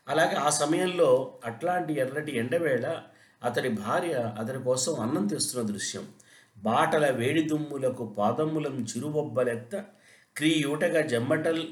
[0.09, 3.02] అలాగే ఆ సమయంలో అట్లాంటి ఎర్రటి ఎండవేళ
[3.44, 6.09] అతడి భార్య అతడి కోసం అన్నం తెస్తున్న దృశ్యం.
[6.59, 9.85] బాటల వేడి దుమ్ములకు పాదములం చిరుబొబ్బలెత్త
[10.37, 11.62] క్రీయూటగా జమ్మటల్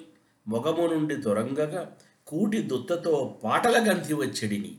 [0.48, 1.92] మొగము నుండి తొరంగగా
[2.26, 4.78] కూటి దుత్తతో పాటల గంతి వచ్చెడిని.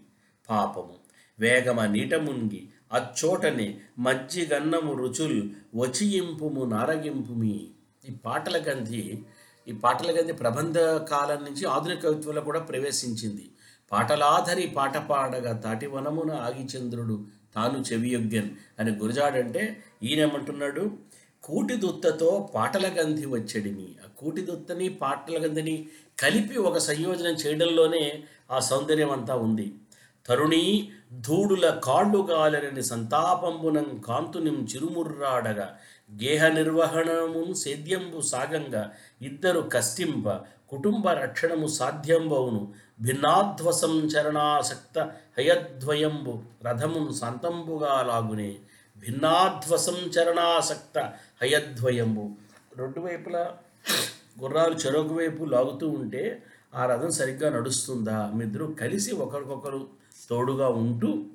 [0.49, 0.93] పాపము.
[1.39, 7.67] వేగమ నీట మునిగి అచ్చోటనే మజ్జిగన్నము రుచులు వచియింపుము నారగింపుమి.
[8.10, 9.23] ఈ పాటల గంధి
[9.67, 13.49] ఈ పాటల గంధి ప్రబంధ కాలం నుంచి ఆధునిక కవిత్వంలో కూడా ప్రవేశించింది.
[13.93, 17.25] పాటలాధరి పాట పాడగా తాటివనమున ఆగిచంద్రుడు
[17.56, 20.91] తాను చెవియొగ్గన్ అని గురజాడంటే ఈయనేమంటున్నాడు?
[21.43, 25.88] కూటి దుత్తతో పాటల గంధి వచ్చడిని ఆ కూటి దుత్తని పాటల గంధిని
[26.19, 29.75] కలిపి ఒక సంయోజనం చేయడంలోనే ఆ సౌందర్యం అంతా ఉంది.
[30.27, 35.67] తరుణి ధూడుల కాళ్ళు గాలరని సంతాపంబునం కాంతునిం చిరుముర్రాడగా
[36.23, 40.29] గేహ నిర్వహణము సేద్యంబు సాగంగా ఇద్దరు కష్టింప
[40.69, 42.73] కుటుంబ రక్షణము సాధ్యంబవును.
[43.03, 44.99] భిన్నాధ్వసం చరణాసక్త
[45.37, 48.55] హయద్వయంబు రథమును సంతంబుగా లాగునే
[48.97, 52.29] భిన్నాధ్వసం చరణాసక్త హయద్వయంబు.
[52.77, 53.57] రెండు వైపులా
[54.41, 56.43] గుర్రాలు చెరొక వైపు లాగుతూ ఉంటే
[56.75, 58.31] ఆ రథం సరిగ్గా నడుస్తుందా?
[58.35, 59.87] మీద్దరూ కలిసి ఒకరికొకరు
[60.29, 61.25] తోడుగా ఉంటూ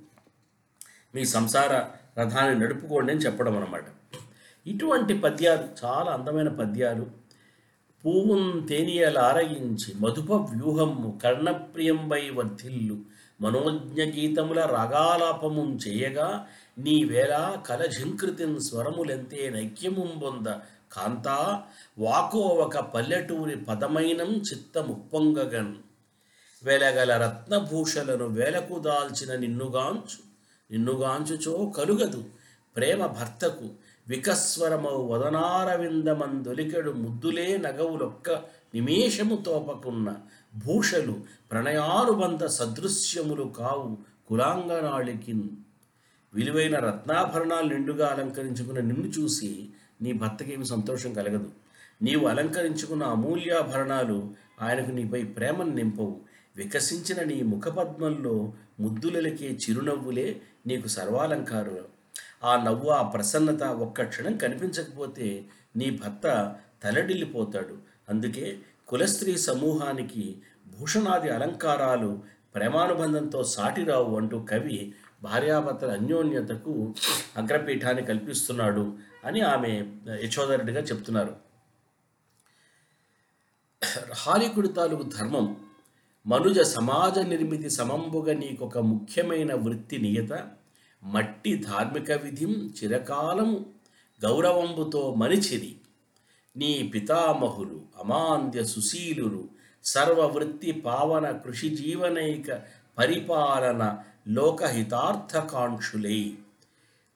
[1.14, 1.72] మీ సంసార
[2.20, 3.84] రథాన్ని నడుపుకోండి అని చెప్పడం అన్నమాట.
[4.66, 7.06] ఇటువంటి పద్యాలు చాలా అందమైన పద్యాలు
[8.08, 12.96] పూవున్ తేనియలారయించి మధుప వ్యూహము కర్ణప్రియంబై వర్ధిల్లు
[13.40, 16.46] మనోజ్ఞ గీతముల రాగాలాపము చేయగా
[16.78, 20.46] నీ వేళ కలఝంకృతిన్ స్వరములెంతే నైక్యముం బొంద
[20.92, 21.62] కాంతా
[21.98, 25.74] వాకో ఒక పల్లెటూరి పదమైనం చిత్తముప్పొంగగన్.
[26.64, 30.20] వెలగల రత్నభూషలను వేలకు దాల్చిన నిన్నుగాంచు
[30.70, 32.24] నిన్నుగాంచుచో కలుగదు
[32.76, 33.70] ప్రేమ భర్తకు
[34.08, 38.30] వికస్వరమౌ వదనారవిందమందొలికెడు ముద్దులే నగవులొక్క
[38.74, 40.16] నిమేషము తోపకున్న
[40.66, 41.16] భూషలు
[41.52, 43.98] ప్రణయానుబంధ సదృశ్యములు కావు
[44.28, 45.48] కులాంగనాళికిన్.
[46.34, 49.68] విలువైన రత్నాభరణాలు నిండుగా అలంకరించుకున్న నిన్ను చూసి
[50.02, 51.50] నీ భర్తకేమి సంతోషం కలగదు.
[52.02, 54.30] నీవు అలంకరించుకున్న అమూల్యాభరణాలు
[54.60, 56.20] ఆయనకు నీపై ప్రేమను నింపవు.
[56.56, 61.97] వికసించిన నీ ముఖపద్మంలో ముద్దులకే చిరునవ్వులే నీకు సర్వాలంకారులు.
[62.42, 67.78] ఆ నవ్వు ఆ ప్రసన్నత ఒక్క క్షణం కనిపించకపోతే నీ భర్త తలడిల్లిపోతాడు.
[68.08, 68.58] అందుకే
[68.88, 72.22] కులస్త్రీ సమూహానికి భూషణాది అలంకారాలు
[72.54, 76.94] ప్రేమానుబంధంతో సాటిరావు అంటూ కవి భార్యాభర్తల అన్యోన్యతకు
[77.36, 78.92] అగ్రపీఠాన్ని కల్పిస్తున్నాడు
[79.24, 79.72] అని ఆమె
[80.24, 81.34] యశోదరుడిగా చెప్తున్నారు.
[84.14, 85.56] హాలికుడి తాలూకు ధర్మం
[86.26, 90.32] మనుజ సమాజ నిర్మితి సమంబుగా నీకొక ముఖ్యమైన వృత్తి నియత
[91.04, 93.66] మట్టి ధార్మిక విధిం చిరకాలము
[94.24, 95.76] గౌరవంబుతో మనిచిరి.
[96.56, 99.48] నీ పితామహులు అమాంద్య సుశీలురు
[99.84, 102.60] సర్వవృత్తి పావన కృషి జీవనైక
[102.98, 106.34] పరిపాలన లోకహితార్థకాంక్షులై.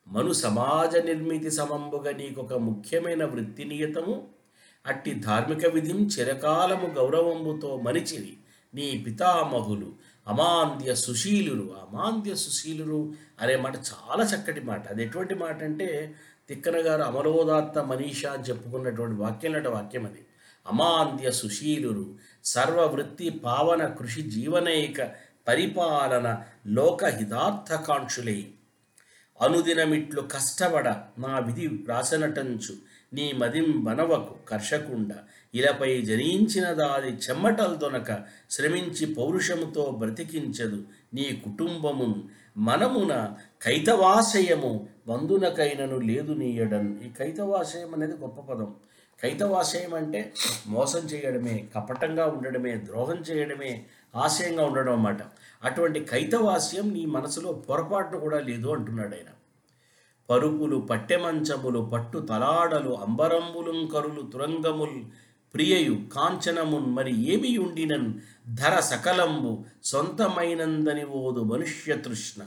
[0.09, 4.29] మను సమాజ నిర్మితి సమంబుగా నీకొక ముఖ్యమైన వృత్తి నియతము.
[4.87, 8.37] అట్టి ధార్మిక విధిం చిరకాలము గౌరవంబుతో మనిచిరి.
[8.75, 9.93] నీ పితామహులు
[10.29, 14.89] అమాంద్య సుశీలురు అమాంద్య సుశీలురు అనే మాట చాలా చక్కటి మాట.
[14.89, 16.15] అది ఎటువంటి మాట అంటే
[16.49, 20.27] తిక్కన గారు అమరోదాత్త మనీషా అని చెప్పుకున్నటువంటి వాక్యం లాంటి వాక్యం అది.
[20.67, 22.15] అమాంద్య సుశీలురు
[22.45, 25.11] సర్వవృత్తి పావన కృషి జీవనైక
[25.49, 28.51] పరిపాలన లోకహితార్థకాంక్షులై
[29.41, 32.77] అనుదినమిట్లు కష్టపడ నా విధి వ్రాసనటంచు
[33.13, 35.13] నీ మదిం బనవకు కర్షకుండ.
[35.55, 40.83] ఇలాపై జనించిన దాది చెమ్మటల్దొనక శ్రమించి పౌరుషముతో బ్రతికించదు
[41.15, 42.25] నీ కుటుంబము.
[42.57, 43.33] మనమున
[43.63, 48.75] కైతవాశయము వందునకైనను లేదు నీయడన్ ఈ కైతవాశయం అనేది గొప్ప పదం.
[49.23, 50.33] కైతవాశయం అంటే
[50.67, 53.87] మోసం చేయడమే కపటంగా ఉండడమే ద్రోహం చేయడమే
[54.17, 55.19] ఆశయంగా ఉండడం అన్నమాట.
[55.65, 59.31] అటువంటి కైతవాస్యం నీ మనసులో పొరపాటు కూడా లేదు అంటున్నాడు ఆయన.
[60.31, 65.22] పరుపులు పట్టెమంచములు పట్టు తలాడలు అంబరంబులు కరులు తురంగములు
[65.55, 68.07] ప్రియయు కాంచనమున్ మరి ఏమి ఉండినన్?
[68.55, 69.51] ధర సకలంబు
[69.85, 72.41] సొంతమైనందని ఓదు మనుష్య తృష్ణ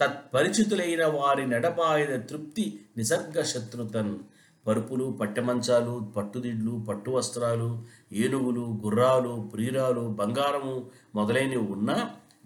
[0.00, 2.64] తత్పరిచితులైన వారి నడపాయన తృప్తి
[2.96, 4.14] నిసర్గ శత్రుతన్
[4.66, 7.68] పరుపులు పట్టెమంచాలు పట్టుదిడ్లు పట్టు వస్త్రాలు
[8.16, 10.74] ఏనుగులు గుర్రాలు ప్రియురాలు బంగారము
[11.14, 11.96] మొదలైనవి ఉన్నా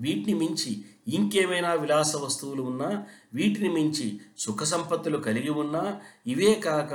[0.01, 0.73] వీటిని మించి
[1.09, 2.89] ఇంకేమైనా విలాస వస్తువులు ఉన్నా
[3.35, 4.07] వీటిని మించి
[4.39, 5.83] సుఖ సంపత్తులు కలిగి ఉన్నా
[6.27, 6.93] ఇవే కాక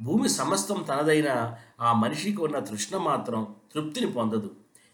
[0.00, 1.30] భూమి సమస్తం తనదైన
[1.82, 4.50] ఆ మనిషికి ఉన్న తృష్ణ మాత్రం తృప్తిని పొందదు.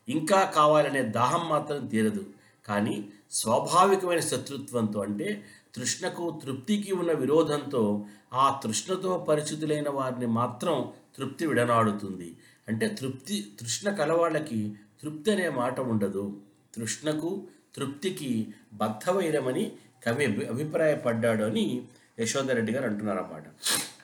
[0.08, 2.26] ఇంకా కావాలనే దాహం మాత్రం తీరదు.
[2.66, 12.36] కానీ స్వాభావికమైన శత్రుత్వంతో అంటే తృష్ణకు తృప్తికి ఉన్న విరోధంతో ఆ తృష్ణతో పరిచితులైన వారిని మాత్రం తృప్తి విడనాడుతుంది.
[12.68, 16.36] అంటే తృప్తి తృష్ణ కలవాళ్ళకి తృప్తి అనే మాట ఉండదు.
[16.74, 19.72] తృష్ణకు తృప్తికి బద్ధవైరమని
[20.06, 21.88] కవి అభిప్రాయపడ్డాడు అని
[22.20, 23.42] యశోధరెడ్డి గారు అంటున్నారన్నమాట.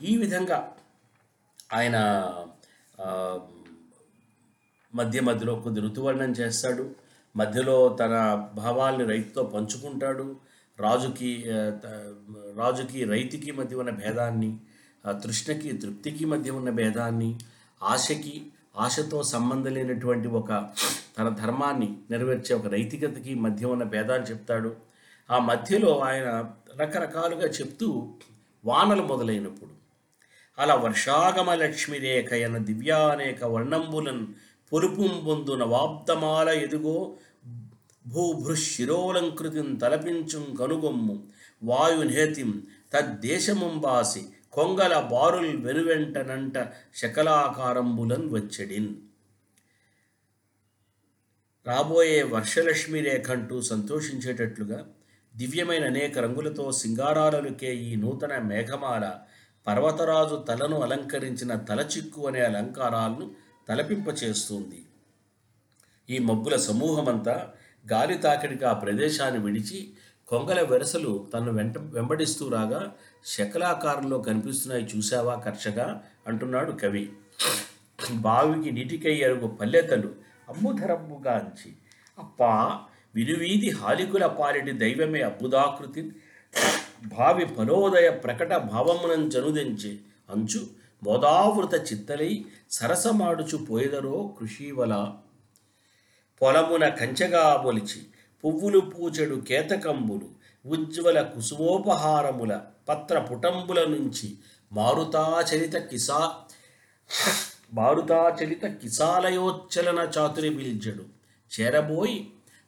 [0.03, 0.73] ఈ విధంగా
[1.73, 1.97] ఆయన
[4.95, 6.91] మధ్య మధ్యలో కొద్ది ఋతువర్ణం చేస్తాడు.
[7.37, 8.15] మధ్యలో తన
[8.55, 10.37] భావాల్ని రైతుతో పంచుకుంటాడు.
[10.81, 11.45] రాజుకి
[12.57, 14.57] రాజుకి రైతుకి మధ్య ఉన్న భేదాన్ని
[15.25, 17.39] తృష్ణకి తృప్తికి మధ్య ఉన్న భేదాన్ని
[17.83, 20.51] ఆశకి ఆశతో సంబంధం లేనటువంటి ఒక
[21.19, 24.77] తన ధర్మాన్ని నెరవేర్చే ఒక నైతికతకి మధ్య ఉన్న భేదాన్ని చెప్తాడు.
[25.31, 26.29] ఆ మధ్యలో ఆయన
[26.77, 28.13] రకరకాలుగా చెప్తూ
[28.65, 29.84] వానలు మొదలైనప్పుడు
[30.59, 31.99] అలా వర్షాగమ లక్ష్మి
[32.59, 34.27] దివ్యానేక వర్ణంబులన్
[34.73, 37.17] పొరుపుం నవాబ్దమాల ఎదుగో
[38.07, 41.27] భూభృశిరోలంకృతిం తలపించుం కనుగొమ్ము.
[41.63, 48.95] వాయునేతిం తద్దేశముంబాసి కొంగల బారుల్ వెనువెంటనంట శకలాకారంబులన్ వచ్చెడిన్.
[51.67, 54.87] రాబోయే వర్షలక్ష్మి రేఖంటూ సంతోషించేటట్లుగా
[55.37, 59.19] దివ్యమైన అనేక రంగులతో సింగారాలకే ఈ నూతన మేఘమాల
[59.67, 63.31] పర్వతరాజు తలను అలంకరించిన తలచిక్కు అనే అలంకారాలను
[63.69, 64.83] తలపింపచేస్తుంది.
[66.11, 67.53] ఈ మబ్బుల సమూహమంతా
[67.93, 69.91] గాలి తాకిడికి ఆ ప్రదేశాన్ని విడిచి
[70.29, 72.93] కొంగల వెరసలు తను వెంట వెంబడిస్తూ రాగా
[73.25, 77.13] శకలాకారంలో కనిపిస్తున్నాయి చూశావా కర్షగా అంటున్నాడు కవి.
[78.13, 80.15] బావికి నీటికై అరుగు పల్లెతలు
[80.49, 81.73] అమ్ముధరమ్ముగాంచి
[82.19, 82.81] అప్పా
[83.15, 86.13] వినువీధి హాలికుల పాలిటి దైవమే అబ్బుదాకృతి
[87.05, 89.99] భావి ఫలోదయ ప్రకట భావమునం చనుదించి
[90.31, 90.61] అంచు
[91.03, 94.93] మోదావృత చిత్తలై సరసమాడుచు పోయెదరో కృషివల.
[96.41, 98.01] పొలమున కంచెగా మొలిచి
[98.45, 100.29] పువ్వులు పూచెడు కేతకంబులు
[100.65, 102.53] ఉజ్వల కుసుమోపహారముల
[102.89, 104.29] పత్ర పుటంబుల నుంచి
[104.73, 106.21] మారుతాచరిత కిసా
[107.75, 111.05] మారుతాచరిత కిసాలయోచ్చలన చాతురి పిలిచెడు
[111.51, 112.19] చేరబోయి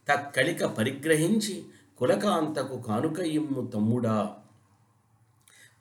[0.09, 1.55] తక్కలిక పరిగ్రహించి
[1.99, 4.37] కులకాంతకు కానుక ఇమ్ము తమ్ముడా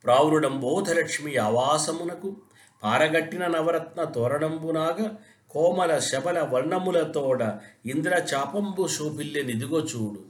[0.04, 2.38] ప్రావృడంబోధలక్ష్మి ఆవాసమునకు
[2.84, 5.10] పారగట్టిన నవరత్న తోరణంబునాగ
[5.50, 7.44] కోమల శబల వర్ణములతోడ
[7.86, 10.24] ఇంద్ర చాపంబు శోభిల్లె నిదిగో చూడు.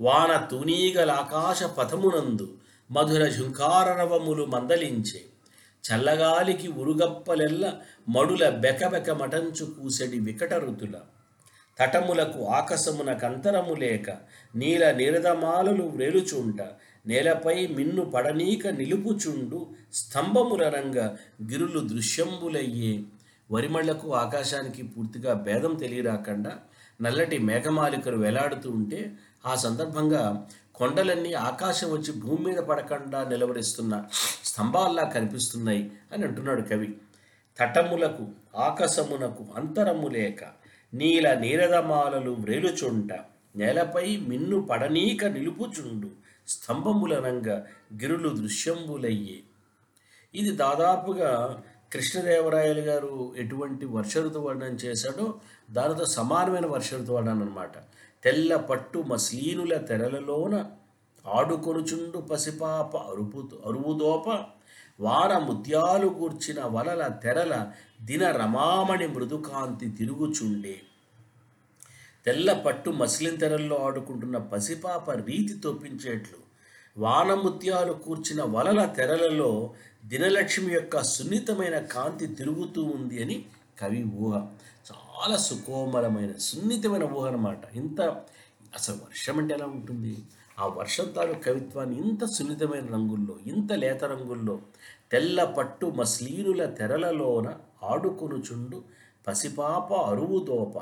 [0.00, 2.56] వాన తూనీగలాకాశ పథమునందు
[2.90, 5.20] మధుర ఝుంకారరవములు మందలించే.
[5.84, 7.74] చల్లగాలికి ఉరుగప్పలెల్ల
[8.08, 10.94] మడుల బెకబెక మటంచు కూసెడి వికట ఋతుల.
[11.78, 14.10] తటములకు ఆకాశమునకంతరము లేక
[14.56, 16.60] నీల నిరదమాలలు వ్రేలుచుంట
[17.06, 20.98] నేలపై మిన్ను పడనీక నిలుపుచుండు స్తంభముల రంగ
[21.50, 23.02] గిరులు దృశ్యంబులయ్యే.
[23.50, 26.52] వరిమళ్ళకు ఆకాశానికి పూర్తిగా భేదం తెలియరాకుండా
[27.02, 29.12] నల్లటి మేఘమాలికలు వేలాడుతూ ఉంటే
[29.46, 30.22] ఆ సందర్భంగా
[30.74, 33.94] కొండలన్నీ ఆకాశం వచ్చి భూమి మీద పడకుండా నిలవరిస్తున్న
[34.44, 36.88] స్తంభాల్లా కనిపిస్తున్నాయి అని అంటున్నాడు కవి.
[37.58, 38.24] తటములకు
[38.56, 40.40] ఆకాశమునకు అంతరము లేక
[40.94, 43.12] నీల నీరదమాలలు వ్రేలుచుంట.
[43.56, 46.08] నేలపై మిన్ను పడనీక నిలుపుచుండు.
[46.48, 49.40] స్తంభములనంగా గిరులు దృశ్యంబులయ్యే.
[50.34, 51.62] ఇది దాదాపుగా
[51.92, 55.34] కృష్ణదేవరాయలు గారు ఎటువంటి వర్ష ఋతువర్ణం చేశాడో
[55.70, 57.78] దానితో సమానమైన వర్ష ఋతువర్ణం అనమాట
[58.24, 60.70] తెల్ల పట్టు మసీనుల తెరలలోన
[61.26, 64.44] ఆడుకొనుచుండు పసిపాప అరుపు అరువుదోప
[65.00, 67.54] వాన ముత్యాలు కూర్చిన వలల తెరల
[68.00, 70.76] దిన రమామణి మృదుకాంతి తిరుగుచుండే.
[72.26, 76.38] తెల్ల పట్టు మసిలిన తెరల్లో ఆడుకుంటున్న పసిపాప రీతి తొప్పించేట్లు
[76.96, 79.74] వానముత్యాలు కూర్చిన వలల తెరలలో
[80.04, 83.36] దినలక్ష్మి యొక్క సున్నితమైన కాంతి తిరుగుతూ ఉంది అని
[83.78, 84.34] కవి ఊహ.
[84.86, 88.00] చాలా సుకోమలమైన సున్నితమైన ఊహ అనమాట ఇంత
[88.74, 90.14] అసలు వర్షం అంటే ఎలా ఉంటుంది?
[90.58, 94.54] ఆ వర్షం తాలూ కవిత్వాన్ని ఇంత సున్నితమైన రంగుల్లో ఇంత లేత రంగుల్లో
[95.12, 97.48] తెల్ల పట్టు మస్లీనుల తెరలలోన
[97.86, 98.78] ఆడుకొనుచుండు
[99.26, 100.74] పసిపాప అరువుదోప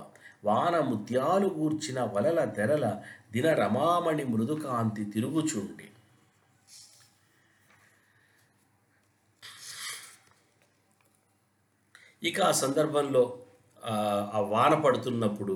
[0.45, 2.87] వాన ముత్యాలు గూర్చిన వలల తెరల
[3.35, 5.87] దిన రమామణి మృదుకాంతి తిరుగుచుండి
[12.23, 13.23] ఇక ఆ సందర్భంలో
[13.83, 13.95] ఆ,
[14.33, 15.55] ఆ వాన పడుతున్నప్పుడు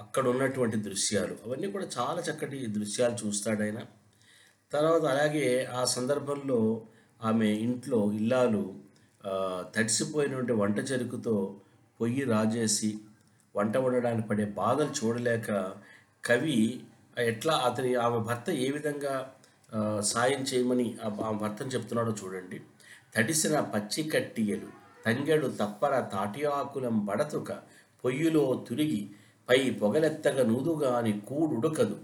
[0.00, 1.34] అక్కడ ఉన్నటువంటి దృశ్యాలు.
[1.46, 3.80] అవన్నీ కూడా చాలా చక్కటి దృశ్యాలు చూస్తాడు ఆయన.
[4.72, 6.58] తర్వాత అలాగే ఆ సందర్భంలో
[7.24, 8.62] ఆమె ఇంట్లో ఇల్లాలు
[9.76, 11.34] తడిసిపోయినటువంటి వంట చెరుకుతో
[12.00, 12.98] పొయ్యి రాజేసి
[13.56, 15.48] వంట వండడానికి పడే బాధలు చూడలేక
[16.24, 16.58] కవి
[17.18, 19.14] ఎట్లా అతని ఆమె భర్త ఏ విధంగా
[20.00, 22.58] సాయం చేయమని ఆ ఆమె భర్తను చెప్తున్నాడో చూడండి.
[23.14, 24.68] తడిసిన పచ్చి కట్టియలు
[25.06, 27.50] తంగెడు తప్పర తాటి ఆకులం బడతుక
[28.04, 29.02] పొయ్యిలో తురిగి
[29.48, 31.96] పై పొగలెత్తగ నూదుగాని కూడుడకదు.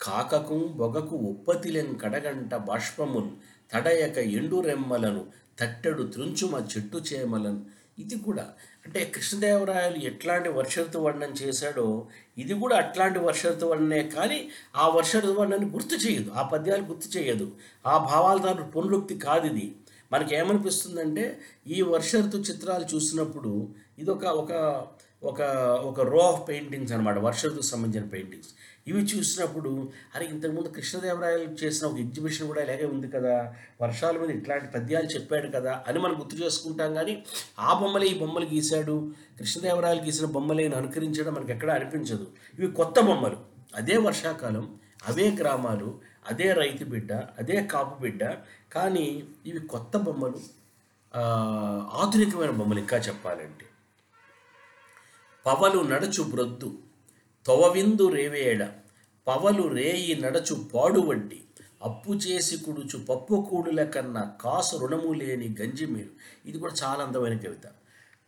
[0.00, 3.30] కాకకు బొగకు ఉప్పతిలెం కడగంట బాష్పముల్
[3.72, 5.26] తడయక ఎండు రెమ్మలను
[5.60, 7.60] తట్టెడు త్రుంచుమ చెట్టు చేమలను.
[7.98, 8.46] ఇది కూడా
[8.86, 15.70] అంటే కృష్ణదేవరాయలు ఎట్లాంటి వర్షఋతు వర్ణం చేశాడో ఇది కూడా అట్లాంటి వర్షఋతు వర్ణనే కానీ ఆ వర్షఋతు వర్ణాన్ని
[15.70, 16.30] గుర్తు చేయదు.
[16.30, 17.52] ఆ పద్యాలు గుర్తు చేయదు.
[17.86, 19.76] ఆ భావాల దాని పునరుక్తి కాదు ఇది
[20.12, 23.68] మనకి ఏమనిపిస్తుందంటే ఈ వర్షఋతు చిత్రాలు చూసినప్పుడు
[23.98, 24.24] ఇది ఒక
[25.22, 25.42] ఒక
[25.88, 28.50] ఒక రో ఆఫ్ పెయింటింగ్స్ అనమాట వర్షఋతుకు సంబంధించిన పెయింటింగ్స్
[28.86, 29.70] ఇవి చూసినప్పుడు
[30.14, 33.32] అరే ఇంతకుముందు కృష్ణదేవరాయలు చేసిన ఒక ఎగ్జిబిషన్ కూడా ఇలాగే ఉంది కదా
[33.82, 37.14] వర్షాల మీద ఇట్లాంటి పద్యాలు చెప్పాడు కదా అని మనం గుర్తు చేసుకుంటాం కానీ
[37.58, 38.96] ఆ బొమ్మలే ఈ బొమ్మలు గీశాడు
[39.38, 42.26] కృష్ణదేవరాయలు గీసిన బొమ్మలే అనుకరించడం మనకి ఎక్కడా అనిపించదు.
[42.58, 43.38] ఇవి కొత్త బొమ్మలు.
[43.74, 44.66] అదే వర్షాకాలం
[45.06, 45.88] అవే గ్రామాలు
[46.30, 48.22] అదే రైతు బిడ్డ అదే కాపు బిడ్డ
[48.72, 49.06] కానీ
[49.46, 50.40] ఇవి కొత్త బొమ్మలు
[52.02, 53.66] ఆధునికమైన బొమ్మలు ఇంకా చెప్పాలంటే.
[55.46, 56.78] పవలు నడచు బ్రొద్దు.
[57.46, 58.68] తొవవిందు రేవేడ.
[59.26, 61.40] పవలు రేయి నడచు పాడువడ్డి.
[61.82, 66.10] అప్పు చేసి కుడుచు పప్పు కూడుల కన్నా కాసు రుణము లేని గంజి మీరు
[66.46, 67.70] ఇది కూడా చాలా అందమైన కవిత.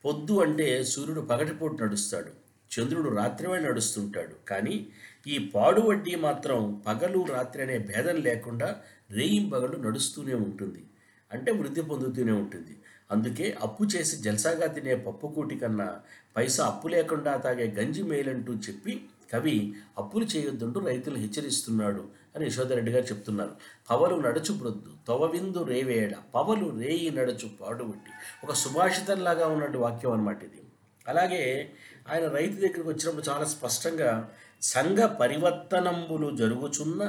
[0.05, 2.49] పొద్దు అంటే సూర్యుడు పగటిపూట నడుస్తాడు.
[2.81, 4.49] చంద్రుడు రాత్రివేళ నడుస్తుంటాడు.
[4.49, 4.87] కానీ
[5.27, 10.85] ఈ పాడు వడ్డీ మాత్రం పగలు రాత్రి అనే భేదం లేకుండా రేయింపగలు నడుస్తూనే ఉంటుంది.
[11.33, 12.77] అంటే వృద్ధి పొందుతూనే ఉంటుంది.
[13.11, 16.00] అందుకే అప్పు చేసి జల్సాగా తినే పప్పుకూటి కన్నా
[16.36, 22.04] పైసా అప్పు లేకుండా తాగే గంజి మేలంటూ చెప్పి కవి అప్పులు చేయొద్దంటూ రైతులు హెచ్చరిస్తున్నాడు
[22.36, 23.54] అని యశోధరెడ్డి గారు చెప్తున్నారు.
[23.90, 28.11] పవలు నడుచు బ్రొద్దు తొవవిందు రేవేడ పవలు రేయి నడుచు పాడుబట్టి
[28.44, 30.62] ఒక సుభాషితంలాగా ఉన్నట్టు వాక్యం అనమాట ఇది.
[31.09, 31.72] అలాగే
[32.11, 34.30] ఆయన రైతు దగ్గరికి వచ్చినప్పుడు చాలా స్పష్టంగా
[34.62, 37.02] సంఘ పరివర్తనంబులు జరుగుచున్న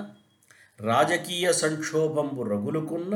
[0.79, 3.15] రాజకీయ సంక్షోభంబు రగులుకున్న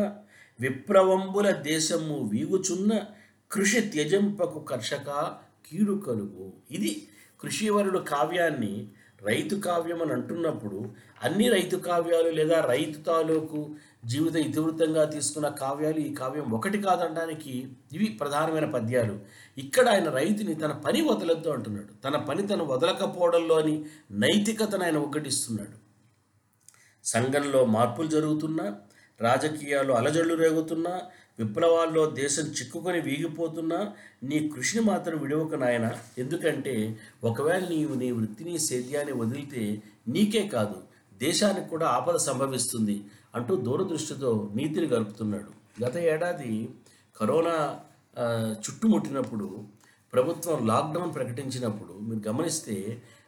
[0.60, 3.01] విప్లవంబుల దేశము వీగుచున్న
[3.51, 5.10] కృషి త్యజంపకు కర్షక
[5.66, 6.54] కీడు కలుగు.
[6.72, 7.08] ఇది
[7.41, 8.88] కృషివరుడు కావ్యాన్ని
[9.26, 10.80] రైతు కావ్యం అని అంటున్నప్పుడు
[11.24, 13.76] అన్ని రైతు కావ్యాలు లేదా రైతు తాలూకు
[14.06, 17.54] జీవిత ఇతివృత్తంగా తీసుకున్న కావ్యాలు ఈ కావ్యం ఒకటి కాదనడానికి
[17.93, 19.20] ఇవి ప్రధానమైన పద్యాలు.
[19.58, 21.93] ఇక్కడ ఆయన రైతుని తన పని వదలొద్దు అంటున్నాడు.
[22.06, 25.78] తన పని తను వదలకపోవడంలోని నైతికతను ఆయన ఒకటిస్తున్నాడు
[27.04, 28.78] సంఘంలో మార్పులు జరుగుతున్నా
[29.24, 30.93] రాజకీయాల్లో అలజడులు రేగుతున్నా
[31.39, 33.80] విప్లవాల్లో దేశం చిక్కుకొని వీగిపోతున్నా
[34.24, 35.86] నీ కృషిని మాత్రం విడవక నాయన.
[36.17, 36.76] ఎందుకంటే
[37.24, 39.63] ఒకవేళ నీవు నీ వృత్తిని సేద్యాన్ని వదిలితే
[40.07, 40.78] నీకే కాదు
[41.17, 42.97] దేశానికి కూడా ఆపద సంభవిస్తుంది
[43.36, 45.51] అంటూ దూరదృష్టితో నీతిని గరుపుతున్నాడు
[45.84, 46.53] గత ఏడాది
[47.15, 47.55] కరోనా
[48.63, 49.47] చుట్టుముట్టినప్పుడు
[50.13, 52.76] ప్రభుత్వం లాక్డౌన్ ప్రకటించినప్పుడు మీరు గమనిస్తే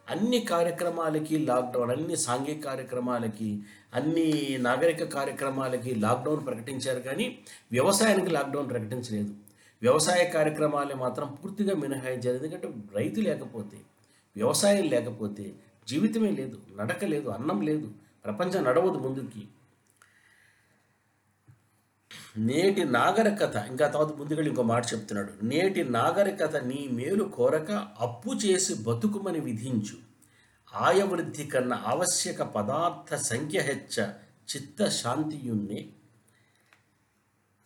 [0.08, 3.48] అన్ని కార్యక్రమాలకి లాక్డౌన్ అన్ని సాంఘిక కార్యక్రమాలకి
[3.96, 7.38] అన్ని నాగరిక కార్యక్రమాలకి లాక్డౌన్ ప్రకటించారు కానీ
[7.72, 9.34] వ్యవసాయానికి లాక్డౌన్ ప్రకటించలేదు.
[9.82, 12.36] వ్యవసాయ కార్యక్రమాలు మాత్రం పూర్తిగా మినహాయించారు.
[12.36, 13.78] ఎందుకంటే రైతు లేకపోతే
[14.36, 15.54] వ్యవసాయం లేకపోతే
[15.88, 17.90] జీవితమే లేదు నడక లేదు అన్నం లేదు
[18.24, 19.42] ప్రపంచం నడవదు ముందుకి.
[22.38, 25.32] నేటి నాగరికత ఇంకా తర్వాత ముందుకెళ్ళి ఇంకో మాట చెప్తున్నాడు.
[25.42, 27.70] నేటి నాగరికత నీ మేలు కోరక
[28.00, 30.05] అప్పు చేసి బతుకుమని విధించు.
[30.76, 34.10] ఆయవృద్ధి కన్న ఆవశ్యక పదార్థ సంఖ్య హెచ్చ
[34.56, 35.86] చిత్త శాంతియున్నే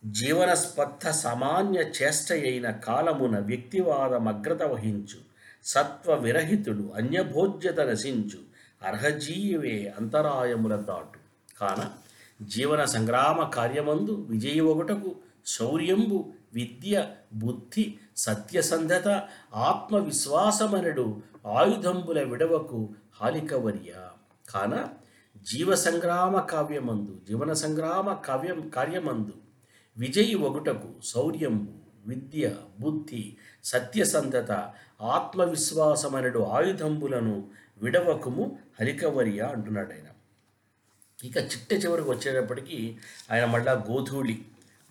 [0.05, 5.19] జీవనస్పర్ధ సామాన్య చేష్టయైన కాలమున వ్యక్తివాదమగ్రత వహించు.
[5.63, 8.39] సత్వ విరహితుడు అన్యభోజ్యత నశించు.
[8.87, 11.19] అర్హజీవే అంతరాయముల దాటు.
[11.59, 11.93] కాన
[12.45, 19.07] జీవన సంగ్రామ కార్యమందు విజయవొగటకు శౌర్యంబు విద్య బుద్ధి సత్యసంధత
[19.69, 21.05] ఆత్మవిశ్వాసమనడు
[21.55, 22.79] ఆయుధంబుల విడవకు
[23.19, 23.91] హాలికవర్య
[24.45, 24.73] కాన
[25.45, 29.35] జీవ సంగ్రామ కావ్యమందు జీవన సంగ్రామ కావ్యం కార్యమందు
[29.97, 31.73] విజయి ఒకటకు శౌర్యంబు
[32.05, 32.45] విద్య
[32.79, 33.23] బుద్ధి
[33.63, 34.51] సత్యసంధత
[35.15, 37.35] ఆత్మవిశ్వాసమనడు ఆయుధంబులను
[37.81, 38.43] విడవకుము
[38.79, 40.07] హరికవర్య అంటున్నాడు ఆయన.
[41.19, 42.77] ఇక చిట్ట చివరికి వచ్చేటప్పటికి
[43.31, 44.35] ఆయన మళ్ళా గోధూళి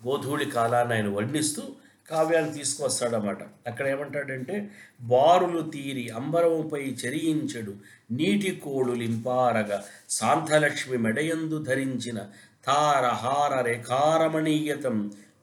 [0.01, 1.63] గోధూళి కాలాన్ని ఆయన వర్ణిస్తూ
[2.11, 3.41] కావ్యాన్ని తీసుకొస్తాడన్నమాట.
[3.67, 4.55] అక్కడ ఏమంటాడంటే
[5.01, 7.73] బారులు తీరి అంబరముపై చెరియించడు
[8.11, 9.77] నీటి కోడులింపారగా
[10.09, 12.19] శాంతలక్ష్మి మెడయందు ధరించిన
[12.65, 14.97] తారహార రేఖారమణీయతం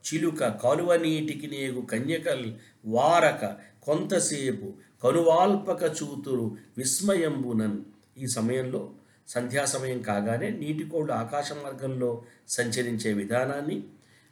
[0.06, 2.46] చిలుక కలువ నీటికి నేగు కన్యకల్
[2.86, 3.42] వారక
[3.82, 4.68] కొంతసేపు
[5.04, 6.46] కనువాల్పక చూతురు
[6.78, 7.78] విస్మయంబునన్.
[8.18, 8.82] ఈ సమయంలో
[9.28, 12.10] సంధ్యా సమయం కాగానే నీటికోళ్ళు ఆకాశ మార్గంలో
[12.48, 13.76] సంచరించే విధానాన్ని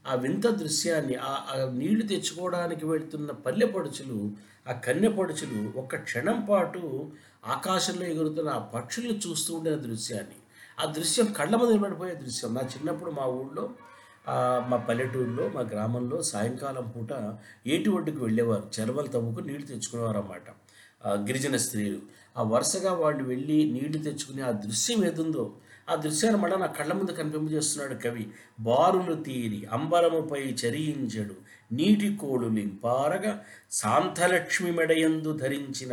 [0.07, 1.33] ఆ వింత దృశ్యాన్ని ఆ
[1.73, 4.19] నీళ్ళు తెచ్చుకోవడానికి వెళ్తున్న పల్లె పడుచులు
[4.69, 6.83] ఆ కన్నె పడుచులు ఒక్క క్షణం పాటు
[7.47, 10.39] ఆకాశంలో ఎగురుతున్న ఆ పక్షులు చూస్తూ ఉండే దృశ్యాన్ని.
[10.79, 12.51] ఆ దృశ్యం కళ్ళ మీద నిలబడిపోయే దృశ్యం.
[12.55, 13.65] నా చిన్నప్పుడు మా ఊళ్ళో
[14.71, 17.13] మా పల్లెటూరులో మా గ్రామంలో సాయంకాలం పూట
[17.75, 18.67] ఏటి ఒడ్డుకు వెళ్ళేవారు.
[18.77, 20.49] చెరవలు తవ్వుకు నీళ్ళు తెచ్చుకునేవారు అన్నమాట
[21.27, 22.01] గిరిజన స్త్రీలు.
[22.39, 25.45] ఆ వరుసగా వాళ్ళు వెళ్ళి నీళ్ళు తెచ్చుకునే ఆ దృశ్యం ఏదుందో
[25.89, 28.25] ఆ దృశ్యాన్ని మళ్ళీ నా కళ్ళ ముందు కనిపింపజేస్తున్నాడు కవి.
[28.61, 31.37] బారులు తీరి అంబరముపై చరించడు
[31.71, 32.49] నీటి కోడులు
[32.83, 33.33] పారగా
[33.81, 35.93] శాంతలక్ష్మి మెడయందు ధరించిన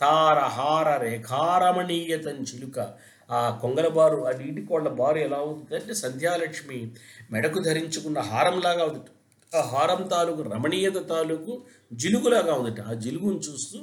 [0.00, 2.76] తారహార రేఖారమణీయతం చిలుక.
[3.28, 6.78] ఆ కొంగల బారు ఆ నీటి కోళ్ళ బారు ఎలా అవుతుంది అంటే సంధ్యాలక్ష్మి
[7.30, 9.00] మెడకు ధరించుకున్న హారంలాగా ఉంది
[9.52, 11.52] ఆ హారం తాలూకు రమణీయత తాలూకు
[11.94, 13.78] జిలుగులాగా ఉందట ఆ జిలుగును చూస్తూ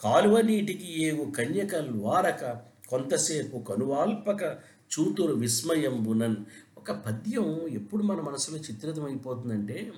[0.00, 1.72] కాలువ నీటికి ఏగు కన్యక
[2.04, 2.42] వారక
[2.90, 4.40] కొంతసేపు కనువాల్పక
[5.00, 6.36] చూతురు విస్మయంబునన్.
[6.78, 9.92] ఒక పద్యం ఎప్పుడు మన మనసులో చిత్రితమైపోతుందంటే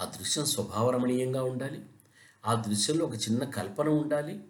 [0.00, 1.82] ఆ దృశ్యం స్వభావరమణీయంగా ఉండాలి.
[2.46, 4.40] ఆ దృశ్యంలో ఒక చిన్న కల్పన ఉండాలి.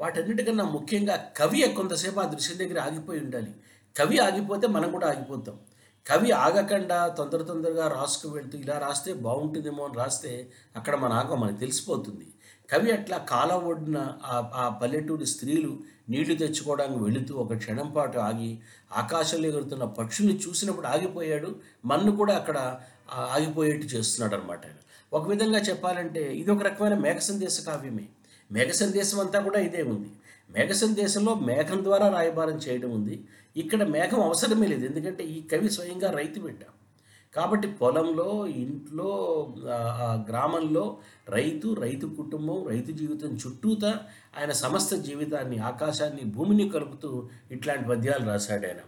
[0.00, 3.54] వాటన్నిటికన్నా ముఖ్యంగా కవి కొంతసేపు ఆ దృశ్యం దగ్గర ఆగిపోయి ఉండాలి.
[3.96, 5.58] కవి ఆగిపోతే మనం కూడా ఆగిపోతాం.
[6.06, 11.56] కవి ఆగకుండా తొందర తొందరగా రాసుకు వెళ్తూ ఇలా రాస్తే బాగుంటుందేమో అని రాస్తే అక్కడ మన ఆగం మనకు
[11.56, 12.31] తెలిసిపోతుంది.
[12.72, 15.72] కవి అట్లా కాలం ఒడ్డున ఆ ఆ పల్లెటూరి స్త్రీలు
[16.10, 18.58] నీళ్ళు తెచ్చుకోవడానికి వెళుతూ ఒక క్షణం పాటు ఆగి
[18.92, 21.50] ఆకాశంలో ఎగురుతున్న పక్షుల్ని చూసినప్పుడు ఆగిపోయాడు
[21.86, 22.58] మన్ను కూడా అక్కడ
[23.10, 24.64] ఆగిపోయేట్టు చేస్తున్నాడు అనమాట
[25.12, 28.06] ఒక విధంగా చెప్పాలంటే ఇది ఒక రకమైన మేఘ సందేశ కావ్యమే.
[28.52, 30.10] మేఘ సందేశం అంతా కూడా ఇదే ఉంది.
[30.50, 33.24] మేఘ సందేశంలో మేఘం ద్వారా రాయబారం చేయడం ఉంది.
[33.56, 36.62] ఇక్కడ మేఘం అవసరమే లేదు ఎందుకంటే ఈ కవి స్వయంగా రైతు బిడ్డ.
[37.34, 38.28] కాబట్టి పొలంలో
[38.62, 39.10] ఇంట్లో
[40.28, 40.84] గ్రామంలో
[41.28, 43.90] రైతు రైతు కుటుంబం రైతు జీవితం చుట్టూతా
[44.36, 47.10] ఆయన సమస్త జీవితాన్ని ఆకాశాన్ని భూమిని కలుపుతూ
[47.50, 48.82] ఇట్లాంటి పద్యాలు రాశాడు ఆయన.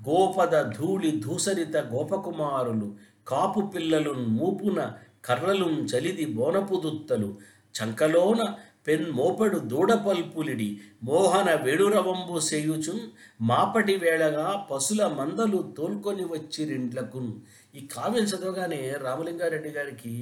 [0.00, 2.88] గోపద ధూళి ధూసరిత గోపకుమారులు
[3.26, 4.78] కాపు పిల్లలు మూపున
[5.24, 7.28] కర్రలు చలిది బోనపుదుత్తలు
[7.74, 8.40] చంకలోన
[8.86, 10.68] పెన్ మోపడు దూడపల్పులిడి
[11.02, 13.02] మోహన వెడురవంబు సేయుచున్
[13.40, 17.30] మాపటి వేళగా పశుల మందలు తోల్కొని వచ్చి రెండ్లకున్
[17.74, 20.14] ఈ కావ్యం చదవగానే రామలింగారెడ్డి గారికి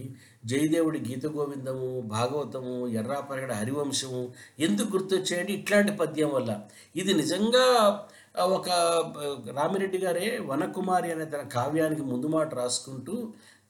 [0.45, 4.21] జయదేవుడి గీత గోవిందము భాగవతము ఎర్రాపరగడ హరివంశము
[4.59, 6.51] ఎందుకు గుర్తొచ్చాయండి ఇట్లాంటి పద్యం వల్ల.
[6.97, 7.65] ఇది నిజంగా
[8.51, 8.69] ఒక
[9.57, 13.15] రామిరెడ్డి గారే వనకుమారి అనే తన కావ్యానికి ముందు మాట రాసుకుంటూ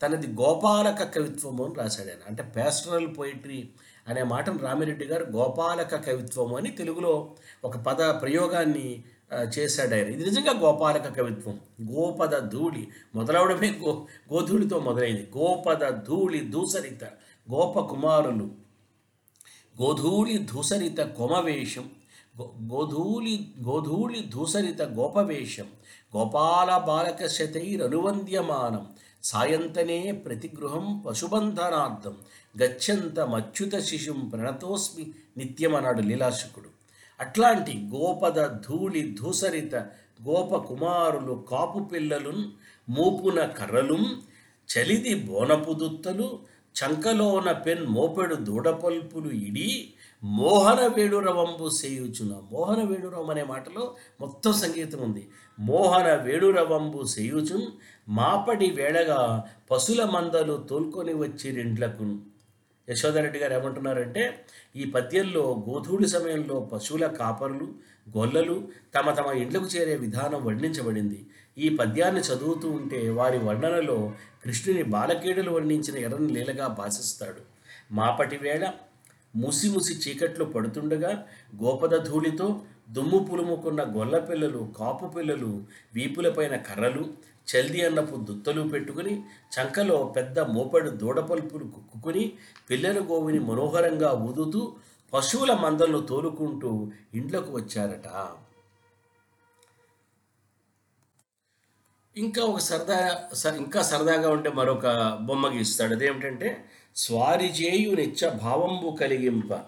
[0.01, 3.61] తనది గోపాలక కవిత్వము అని రాశాడు ఆయన అంటే పేస్టరల్ పోయిటరీ
[4.07, 7.14] అనే మాటను రామిరెడ్డి గారు గోపాలక కవిత్వము అని తెలుగులో
[7.64, 8.89] ఒక పద ప్రయోగాన్ని
[9.35, 11.61] చేశాడు ఆయన ఇది నిజంగా గోపాలక కవిత్వం.
[11.95, 15.28] గోపద ధూళి మొదలవడమే గో గోధూళితో మొదలైంది.
[15.39, 17.05] గోపద ధూళి దూసరిత
[17.51, 18.51] గోప కుమారులు
[19.83, 21.91] గోధూళి ధూసరిత కొమవేషం
[22.41, 25.66] గో- గోధూళి గోధూళి ధూసరిత గోపవేషం.
[26.16, 28.87] గోపాల బాలక శతైరనువంద్యమానం.
[29.24, 32.16] సాయంతనే ప్రతిగృహం పశుబంధనార్థం.
[32.62, 36.70] గచ్చంత మచ్యుత శిశుం ప్రణతోస్మి నిత్యమన్నాడు లీలాశుకుడు.
[37.21, 39.75] అట్లాంటి గోపద ధూళి ధూసరిత
[40.29, 42.33] గోప కుమారులు కాపు పిల్లలు
[42.89, 43.99] మూపున కర్రలు
[44.68, 46.39] చలిది బోనపు దుత్తలు
[46.77, 49.95] చంకలోన పెన్ మోపెడు దూడపల్పులు ఇడి
[50.25, 55.29] మోహన వేడురవంబు సేయుచున మోహన వేడురవం అనే మాటలో మొత్తం సంగీతం ఉంది.
[55.59, 57.66] మోహన వేడురవంబు సేయుచున్
[58.09, 62.16] మాపడి వేళగా పశుల మందలు తోల్కొని వచ్చి రెండ్లకును
[62.91, 64.22] యశోదారెడ్డి గారు ఏమంటున్నారంటే
[64.76, 67.68] ఈ పద్యంలో గోధూళి సమయంలో పశువుల కాపరులు
[68.16, 68.57] గొల్లలు
[68.95, 71.26] తమ తమ ఇండ్లకు చేరే విధానం వర్ణించబడింది.
[71.59, 73.99] ఈ పద్యాన్ని చదువుతూ ఉంటే వారి వర్ణనలో
[74.45, 77.43] కృష్ణుని బాలకీడులు వర్ణించిన ఎర్రని లీలగా భాషిస్తాడు.
[77.93, 78.64] మాపటి వేళ
[79.34, 81.11] ముసి ముసి చీకట్లు పడుతుండగా
[81.62, 82.47] గోపద ధూళితో
[82.91, 85.51] దుమ్ము పులుముకున్న గొల్ల పిల్లలు కాపు పిల్లలు
[85.95, 87.03] వీపులపైన కర్రలు
[87.57, 92.33] చల్ది అన్నపు దుత్తలు పెట్టుకుని చంకలో పెద్ద మోపెడు దూడపల్పులు కుక్కుని
[92.71, 94.75] పిల్లల గోవిని మనోహరంగా ఊదుతూ
[95.15, 98.29] పశువుల మందలను తోలుకుంటూ ఇంట్లోకి వచ్చారట.
[102.17, 105.95] ఇంకా ఒక సరదా స- ఇంకా సరదాగా ఉంటే మరొక బొమ్మ గీస్తాడు.
[105.95, 106.65] అదేమిటంటే
[106.97, 109.61] స్వారి చేయు నిత్య భావంబు కలిగింప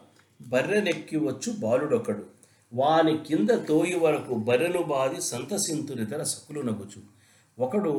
[0.43, 2.27] బర్రెనెక్కి వచ్చు బాలుడొకడు.
[2.75, 7.22] వాని కింద తోయి వరకు బర్రెను బాది సంతసింతునితర సకులు నగుచు.
[7.65, 7.93] ఒకడు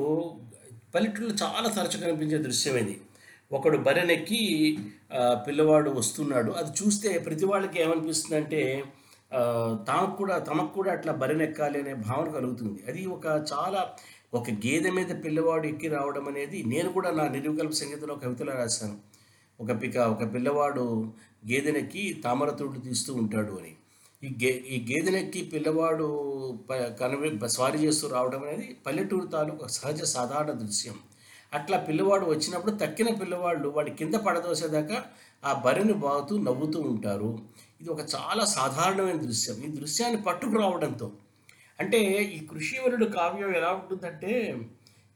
[0.93, 2.95] పల్లెటూళ్ళు చాలా తరచుగా కనిపించే దృశ్యం ఇది.
[3.51, 4.41] ఒకడు బరెనెక్కి
[5.47, 6.51] పిల్లవాడు వస్తున్నాడు.
[6.51, 8.61] అది చూస్తే ప్రతి వాళ్ళకి ఏమనిపిస్తుందంటే
[9.32, 9.41] ఆ,
[9.88, 12.84] తమకు కూడా తమకు కూడా అట్లా బరినెక్కాలి అనే భావన కలుగుతుంది.
[12.88, 13.82] అది ఒక చాలా
[14.34, 18.95] ఒక గేదె మీద పిల్లవాడు ఎక్కి రావడం అనేది నేను కూడా నా నిర్వికల్ప సంగీతంలో కవితలో రాశాను.
[19.59, 20.86] ఒక పిక ఒక పిల్లవాడు
[21.49, 23.74] గేదెనెక్కి తామరతుడు తీస్తూ ఉంటాడు అని.
[24.24, 26.05] ఈ గే ఈ గేదెనెక్కి పిల్లవాడు
[26.99, 30.95] కనవి స్వారీ చేస్తూ రావడం అనేది పల్లెటూరు తాలూకు సహజ సాధారణ దృశ్యం.
[31.53, 35.03] అట్లా పిల్లవాడు వచ్చినప్పుడు తక్కిన పిల్లవాళ్ళు వాడి కింద పడదోసేదాకా
[35.45, 37.39] ఆ బరిని బాగుతూ నవ్వుతూ ఉంటారు.
[37.82, 39.55] ఇది ఒక చాలా సాధారణమైన దృశ్యం.
[39.63, 41.11] ఈ దృశ్యాన్ని పట్టుకు రావడంతో
[41.80, 44.57] అంటే ఈ కృషివరుడు కావ్యం ఎలా ఉంటుందంటే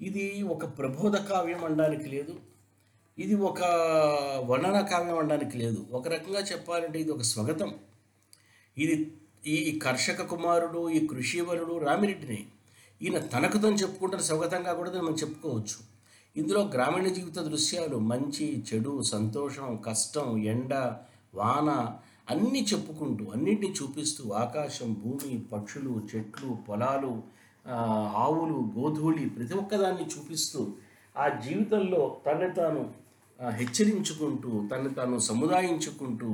[0.02, 2.36] ఇది ఒక ప్రబోధ కావ్యం అనడానికి లేదు.
[3.18, 3.62] ఇది ఒక
[4.46, 5.86] వర్ణన కావ్యం అనడానికి లేదు.
[5.92, 7.74] ఒక రకంగా చెప్పాలంటే ఇది ఒక స్వగతం.
[8.78, 8.96] ఇది
[9.48, 12.42] ఈ కర్షక కుమారుడు ఈ కృషివరుడు రామిరెడ్డిని.
[13.02, 15.78] ఈయన తనకు తను చెప్పుకుంటున్న స్వగతంగా కూడా మనం చెప్పుకోవచ్చు.
[16.36, 20.74] ఇందులో గ్రామీణ జీవిత దృశ్యాలు మంచి చెడు సంతోషం కష్టం ఎండ
[21.36, 21.70] వాన
[22.30, 27.14] అన్నీ చెప్పుకుంటూ అన్నింటినీ చూపిస్తూ ఆకాశం భూమి పక్షులు చెట్లు పొలాలు
[28.16, 30.62] ఆవులు గోధూళి ప్రతి ఒక్కదాన్ని చూపిస్తూ
[31.18, 32.84] ఆ జీవితంలో తనని తాను
[33.40, 36.30] హెచ్చరించుకుంటూ తను తాను సముదాయించుకుంటూ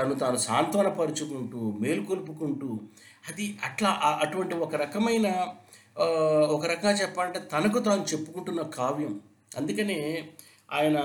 [0.00, 2.68] తను తాను సాంత్వనపరుచుకుంటూ మేలుకొల్పుకుంటూ
[3.28, 3.90] అది అట్లా
[4.22, 5.26] అటువంటి ఒక రకమైన
[6.56, 9.20] ఒక రకంగా చెప్పాలంటే తనకు తాను చెప్పుకుంటున్న కావ్యం.
[9.56, 9.98] అందుకనే
[10.72, 10.98] ఆయన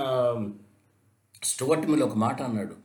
[1.44, 2.76] స్టువర్ట్ మిల్ ఒక మాట అన్నాడు.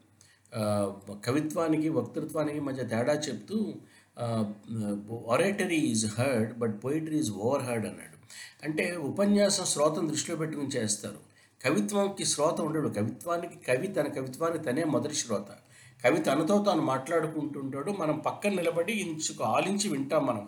[1.25, 3.57] కవిత్వానికి వక్తృత్వానికి మధ్య తేడా చెప్తూ
[5.33, 7.31] oratory is heard but poetry is
[7.63, 8.17] overheard అన్నాడు.
[8.65, 11.19] అంటే ఉపన్యాసం శ్రోతను దృష్టిలో పెట్టుకుని చేస్తారు.
[11.65, 12.89] కవిత్వంకి శ్రోత ఉండడు.
[12.89, 15.49] కవిత్వానికి కవి తన కవిత్వాన్ని తనే మొదటి శ్రోత.
[16.01, 17.91] కవి తనతో తాను మాట్లాడుకుంటుంటాడు.
[17.99, 20.45] మనం పక్కన నిలబడి ఇంచుకు ఆలించి వింటాం మనం.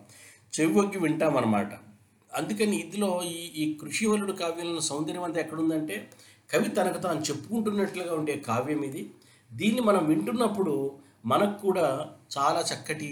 [0.54, 1.34] చెవివొగ్గి వింటాం
[2.32, 5.95] అందుకని ఇందులో ఈ ఈ కృషివలుడు కావ్యంలో సౌందర్యం అంతా ఎక్కడుందంటే
[6.49, 9.04] కవి తనకు తాను చెప్పుకుంటున్నట్లుగా ఉండే కావ్యం ఇది.
[9.51, 10.74] దీన్ని మనం వింటున్నప్పుడు
[11.26, 11.86] మనకు కూడా
[12.38, 13.10] చాలా చక్కటి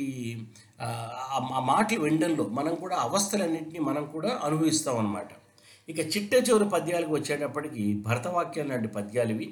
[0.79, 0.87] ఆ,
[1.63, 5.29] మాటలు వినడంలో మనం కూడా అవస్థలన్నింటినీ మనం కూడా అనుభవిస్తాం అన్నమాట.
[5.89, 9.47] ఇక చిట్ట చివరి పద్యాలకు వచ్చేటప్పటికి భరతవాక్యం లాంటి పద్యాలు ఇవి.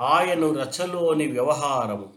[0.00, 2.08] ఆయను రచలోని వ్యవహారము.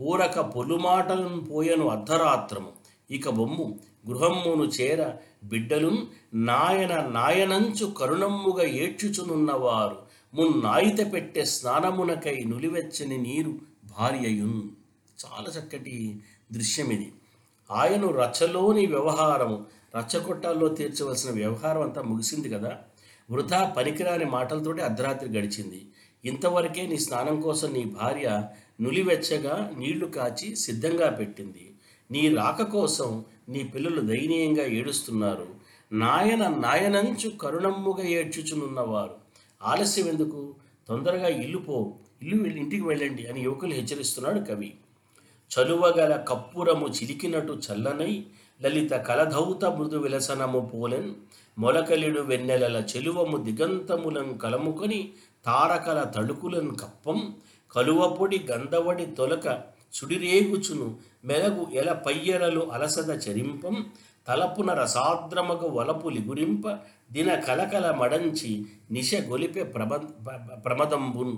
[0.00, 2.72] ఊరక పొలుమాటలను పోయను అర్ధరాత్రము.
[3.10, 3.78] ఇక బొమ్ము
[4.08, 5.12] గృహమ్మును చేర
[5.44, 9.96] బిడ్డలు నాయన నాయనంచు కరుణమ్ముగా ఏడ్చుచునున్నవారు.
[10.34, 13.54] మున్నాయిత పెట్టే స్నానమునకై నులివెచ్చని నీరు
[13.98, 14.62] భార్యయున్.
[15.26, 16.20] చాలా చక్కటి
[16.52, 17.12] దృశ్యం ఇది
[17.70, 19.64] ఆయను రచలోని వ్యవహారము.
[19.98, 22.78] రచ్చకొట్టాల్లో తీర్చవలసిన వ్యవహారం అంతా ముగిసింది కదా?
[23.30, 25.86] వృధా పనికిరాని మాటలతోటి అర్ధరాత్రి గడిచింది.
[26.24, 28.42] ఇంతవరకే నీ స్నానం కోసం నీ భార్య
[28.80, 31.70] నులివెచ్చగా నీళ్ళు కాచి సిద్ధంగా పెట్టింది.
[32.10, 35.46] నీ రాక కోసం నీ పిల్లలు దయనీయంగా ఏడుస్తున్నారు.
[35.92, 39.14] నాయన నాయనంచు కరుణమ్ముగా ఏడ్చుచునున్నవారు.
[39.62, 40.54] ఆలస్యం ఎందుకు?
[40.88, 41.94] తొందరగా ఇల్లు పో.
[42.22, 44.72] ఇల్లు వెళ్ళి ఇంటికి వెళ్ళండి అని యువకులు హెచ్చరిస్తున్నాడు కవి.
[45.50, 48.24] చలువగల కప్పురము చిలికినట్టు చల్లనై
[48.62, 51.14] లలిత కలధౌత మృదు విలసనము పోలెన్
[51.58, 55.12] మొలకలిడు వెన్నెలల చెలువము దిగంతములను కలముకొని
[55.48, 57.34] తారకల తళుకులను కప్పం
[57.70, 63.86] కలువపొడి గంధవడి తొలక సుడిరేగుచును మెలగు ఎల పయ్యరలు అలసద చరింపం
[64.28, 66.78] తలపున రసాద్రమగు వలపు లిగురింప
[67.12, 68.50] దిన కలకల మడంచి
[68.90, 69.96] నిశ గొలిపే ప్రమ
[70.64, 71.36] ప్రమదంబున్.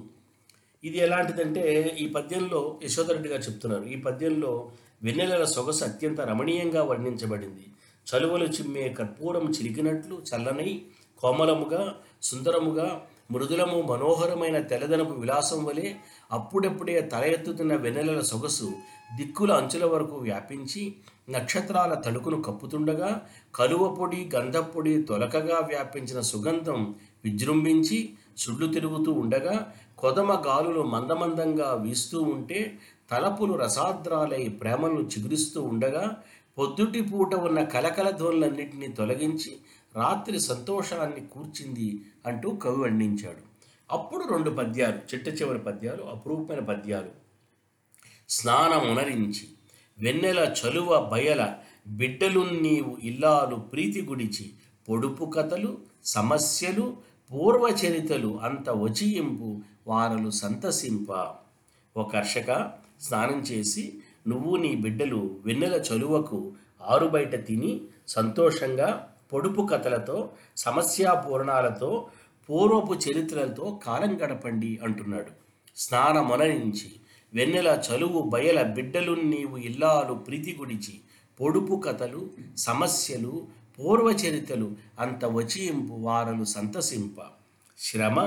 [0.85, 1.63] ఇది ఎలాంటిదంటే
[2.01, 3.85] ఈ పద్యంలో యశోధరెడ్డి గారు చెప్తున్నారు.
[3.85, 4.71] ఈ పద్యంలో
[5.03, 7.65] వెన్నెలల సొగసు అత్యంత రమణీయంగా వర్ణించబడింది.
[8.07, 10.83] చలువలు చిమ్మే కర్పూరం చిలికినట్లు చల్లనై
[11.21, 15.89] కోమలముగా సుందరముగా మృదులము మనోహరమైన తెల్లదనపు విలాసం వలె
[16.31, 18.69] అప్పుడప్పుడే తల ఎత్తుతున్న వెన్నెలల సొగసు
[19.17, 20.83] దిక్కుల అంచుల వరకు వ్యాపించి
[21.31, 23.11] నక్షత్రాల తలుకును కప్పుతుండగా
[23.55, 26.81] కలువ పొడి గంధపొడి తొలకగా వ్యాపించిన సుగంధం
[27.25, 27.99] విజృంభించి
[28.37, 29.57] సుళ్ళు తిరుగుతూ ఉండగా
[29.99, 32.61] కొదమ గాలులు మందమందంగా వీస్తూ ఉంటే
[33.11, 36.05] తలపులు రసాద్రాలై ప్రేమను చిగురిస్తూ ఉండగా
[36.57, 39.53] పొద్దుటి పూట ఉన్న కలకల ధ్వనులన్నింటినీ తొలగించి
[39.95, 41.89] రాత్రి సంతోషాన్ని కూర్చింది
[42.27, 43.51] అంటూ కవి వర్ణించాడు
[43.93, 47.11] అప్పుడు రెండు పద్యాలు చిట్ట చివరి పద్యాలు అపురూపమైన పద్యాలు.
[48.29, 49.49] స్నానమునరించి
[49.99, 54.53] వెన్నెల చలువ బయల బిడ్డలు నీవు ఇల్లాలు ప్రీతి గుడిచి
[54.89, 56.97] పొడుపు కథలు సమస్యలు
[57.33, 61.35] పూర్వచరితలు అంత వచియింపు వారలు సంతసింప.
[61.97, 66.53] ఓ కర్షక స్నానం చేసి నువ్వు నీ బిడ్డలు వెన్నెల చలువకు
[66.83, 72.09] ఆరుబయట తిని సంతోషంగా పొడుపు కథలతో సమస్యాపూరణాలతో
[72.49, 75.31] పూర్వపు చరిత్రలతో కాలం గడపండి అంటున్నాడు.
[75.77, 76.93] స్నానమొనరించి
[77.35, 81.01] వెన్నెల చలువు బయల బిడ్డలు నీవు ఇల్లాలు ప్రీతి గుడిచి
[81.41, 83.47] పొడుపు కథలు సమస్యలు
[83.79, 87.17] పూర్వచరితలు అంత వచియింపు వారలు సంతసింప.
[87.79, 88.21] శ్రమ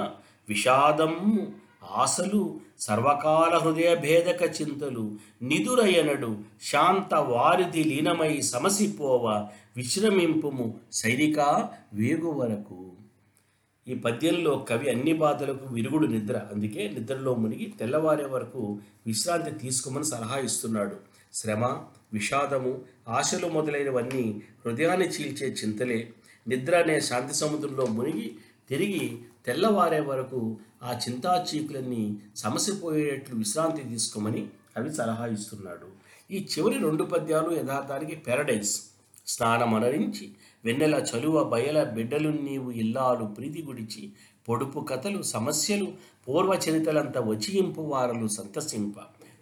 [0.50, 1.48] విషాదము
[1.92, 12.92] ఆశలు సర్వకాల హృదయ భేదక చింతలు నిదురయనడు శాంత వారిది లీనమై సమసిపోవ విశ్రమింపుము సైనిక వేగు వరకు.
[13.88, 16.42] ఈ పద్యంలో కవి అన్ని బాధలకు విరుగుడు నిద్ర.
[16.54, 20.96] అందుకే నిద్రలో మునిగి తెల్లవారే వరకు విశ్రాంతి తీసుకోమని సలహా ఇస్తున్నాడు.
[21.34, 21.64] శ్రమ
[22.14, 26.10] విషాదము ఆశలు మొదలైనవన్నీ హృదయాన్ని చీల్చే చింతలే.
[26.48, 28.36] నిద్ర అనే శాంతి సముద్రంలో మునిగి
[28.70, 35.88] తిరిగి తెల్లవారే వరకు ఆ చింతాచీకులన్నీ సమసిపోయేట్లు విశ్రాంతి తీసుకోమని కవి సలహా ఇస్తున్నాడు.
[36.32, 38.72] ఈ చివరి రెండు పద్యాలు యథార్థానికి పారడైజ్
[39.28, 40.32] స్నానమనరించి
[40.66, 44.12] వెన్నెల చలువ బయల బిడ్డలు నీవు ఇల్లాలు ప్రీతి గుడిచి
[44.50, 45.88] పొడుపు కథలు సమస్యలు
[46.28, 48.96] పూర్వచరితలంత వచియింపు వారలు సంతసింప.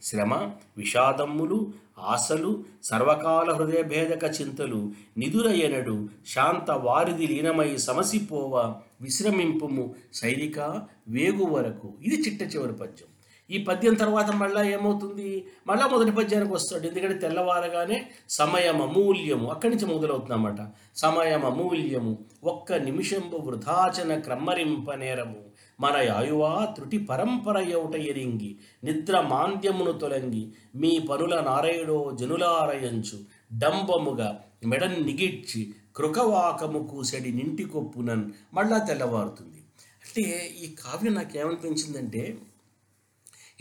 [0.04, 0.34] శ్రమ
[0.78, 8.76] విషాదమ్ములు ఆశలు సర్వకాల హృదయభేదక చింతలు నిదురయనడు శాంత వారిది లీనమై సమసిపోవ.
[9.02, 10.60] విశ్రమింపము సైనిక
[11.08, 11.94] వేగు వరకు.
[12.02, 13.08] ఇది చిట్ట చివరి పద్యం.
[13.52, 15.46] ఈ పద్యం తర్వాత మళ్ళా ఏమవుతుంది?
[15.68, 16.88] మళ్ళా మొదటి పద్యానికి వస్తాడు.
[16.88, 19.48] ఎందుకంటే తెల్లవారగానే సమయం అమూల్యము.
[19.50, 20.58] అక్కడి నుంచి మొదలవుతుందన్నమాట.
[20.96, 22.18] సమయం అమూల్యము.
[22.44, 31.40] ఒక్క నిమిషంబు వృథాచన క్రమ్మరింపనేరము మన యాయువా త్రుటి పరంపర యౌట ఎరింగి నిద్ర మాంద్యమును తొలంగి మీ పనుల
[31.40, 33.18] నారాయుడో జనులారయంచు
[33.54, 39.58] డంబముగా మెడన్ నిగిడ్చి కృకవాకము కూసడి నింటి కొప్పునన్ మళ్ళా తెల్లవారుతుంది.
[40.04, 40.22] అంటే
[40.64, 42.38] ఈ కావ్యం నాకేమనిపించిందంటే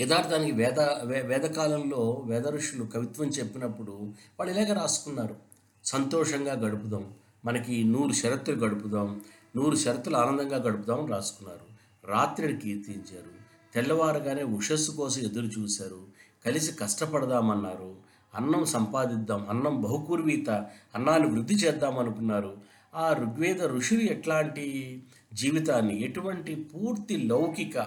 [0.01, 0.80] యథార్థానికి వేద
[1.24, 3.93] వేదకాలంలో వేద ఋషులు కవిత్వం చెప్పినప్పుడు
[4.38, 5.36] వాళ్ళు ఇలాగ రాసుకున్నారు.
[5.84, 7.14] సంతోషంగా గడుపుదాం
[7.45, 9.20] మనకి నూరు షరతులు గడుపుదాం
[9.57, 11.66] నూరు షరతులు ఆనందంగా గడుపుదాం రాసుకున్నారు.
[12.05, 13.32] రాత్రిని కీర్తించారు
[13.74, 16.01] తెల్లవారుగానే ఉషస్సు కోసం ఎదురు చూశారు
[16.47, 20.51] కలిసి కష్టపడదామన్నారు అన్నం సంపాదిద్దాం అన్నం బహుకూర్వీత
[20.95, 22.57] అన్నాన్ని వృద్ధి చేద్దాం అనుకున్నారు.
[22.95, 25.03] ఆ ఋగ్వేద ఋషులు ఎట్లాంటి
[25.33, 27.87] జీవితాన్ని ఎటువంటి పూర్తి లౌకిక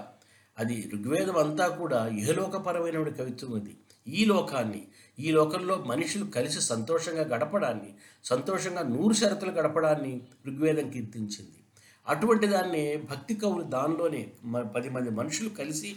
[0.60, 3.78] అది ఋగ్వేదం అంతా కూడా ఇహలోకపరమైన కవిత్వం అది.
[4.08, 4.88] ఈ లోకాన్ని
[5.20, 11.60] ఈ లోకంలో మనుషులు కలిసి సంతోషంగా గడపడాన్ని సంతోషంగా నూరు షరతులు గడపడాన్ని ఋగ్వేదం కీర్తించింది.
[12.08, 15.96] అటువంటి దాన్ని భక్తి కవులు దానిలోనే మ- పది మంది మనుషులు కలిసి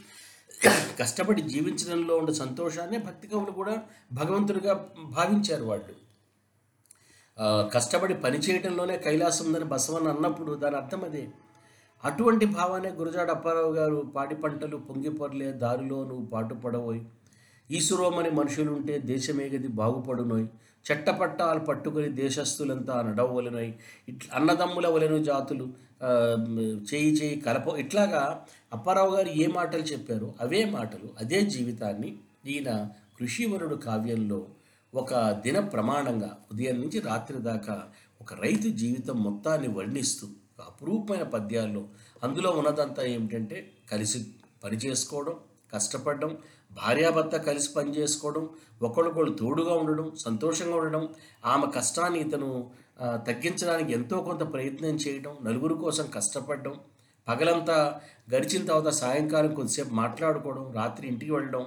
[1.00, 3.82] కష్టపడి జీవించడంలో ఉండే సంతోషాన్ని భక్తి కవులు కూడా
[4.12, 5.94] భగవంతుడిగా భావించారు వాళ్ళు.
[7.74, 11.28] కష్టపడి పని చేయడంలోనే కైలాసం ఉందని బసవన్ అన్నప్పుడు దాని అర్థం అదే.
[12.04, 17.00] అటువంటి భావానే గురజాడ అప్పారావు గారు పాడి పంటలు పొంగిపొరలే దారిలో నువ్వు పాటుపడవోయ్.
[17.70, 20.46] ఈశ్వరోమని మనుషులుంటే దేశమేగది బాగుపడునోయ్.
[20.86, 23.72] చెట్టపట్టాలు పట్టుకుని దేశస్థులంతా నడవలనోయ్
[24.08, 25.66] ఇట్లా అన్నదమ్ముల వలెను జాతులు
[26.88, 28.22] చేయి చేయి కలప ఇట్లాగా
[28.72, 32.10] అప్పారావు గారు ఏ మాటలు చెప్పారో అవే మాటలు అదే జీవితాన్ని
[32.46, 32.70] ఈయన
[33.18, 34.40] కృషివరుడు కావ్యంలో
[34.92, 35.14] ఒక
[35.44, 37.76] దిన ప్రమాణంగా ఉదయం నుంచి రాత్రి దాకా
[38.20, 40.26] ఒక రైతు జీవితం మొత్తాన్ని వర్ణిస్తూ
[40.62, 41.82] అపురూపమైన పద్యాల్లో
[42.22, 43.58] అందులో ఉన్నదంతా ఏమిటంటే
[43.92, 44.20] కలిసి
[44.62, 45.34] పని చేసుకోవడం
[45.72, 46.30] కష్టపడడం
[46.76, 48.44] భార్యాభర్త కలిసి పనిచేసుకోవడం
[48.82, 51.04] ఒకరికొకరు తోడుగా ఉండడం సంతోషంగా ఉండడం
[51.44, 52.50] ఆమె కష్టాన్ని ఇతను
[53.26, 56.74] తగ్గించడానికి ఎంతో కొంత ప్రయత్నం చేయడం నలుగురు కోసం కష్టపడడం
[57.26, 57.78] పగలంతా
[58.30, 61.64] గడిచిన తర్వాత సాయంకాలం కొద్దిసేపు మాట్లాడుకోవడం రాత్రి ఇంటికి వెళ్ళడం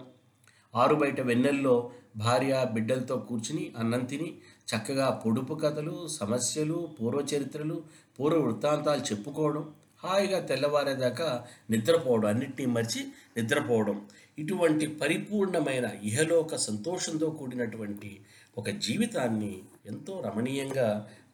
[0.73, 1.75] ఆరు బయట వెన్నెల్లో
[2.17, 4.29] భార్య బిడ్డలతో కూర్చుని అన్నం తిని
[4.67, 7.77] చక్కగా పొడుపు కథలు సమస్యలు పూర్వ చరిత్రలు
[8.17, 9.65] పూర్వ వృత్తాంతాలు చెప్పుకోవడం
[10.03, 11.27] హాయిగా తెల్లవారేదాకా
[11.69, 13.01] నిద్రపోవడం అన్నిటినీ మర్చి
[13.37, 13.97] నిద్రపోవడం.
[14.39, 18.11] ఇటువంటి పరిపూర్ణమైన ఇహలోక సంతోషంతో కూడినటువంటి
[18.57, 19.53] ఒక జీవితాన్ని
[19.85, 20.87] ఎంతో రమణీయంగా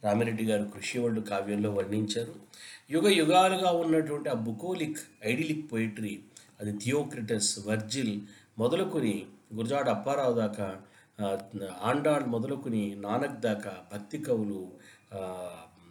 [0.03, 2.35] రామిరెడ్డి గారు కృషివళ్ళు కావ్యంలో వర్ణించారు.
[2.91, 6.15] యుగ యుగాలుగా ఉన్నటువంటి ఆ బుకోలిక్ ఐడిలిక్ పోయిటరీ
[6.59, 8.15] అది థియోక్రిటస్ వర్జిల్
[8.59, 9.15] మొదలుకొని
[9.53, 10.67] గురజాడ అప్పారావు దాకా
[11.83, 14.61] ఆండాళ్ మొదలుకొని నానక్ దాకా భక్తి కవులు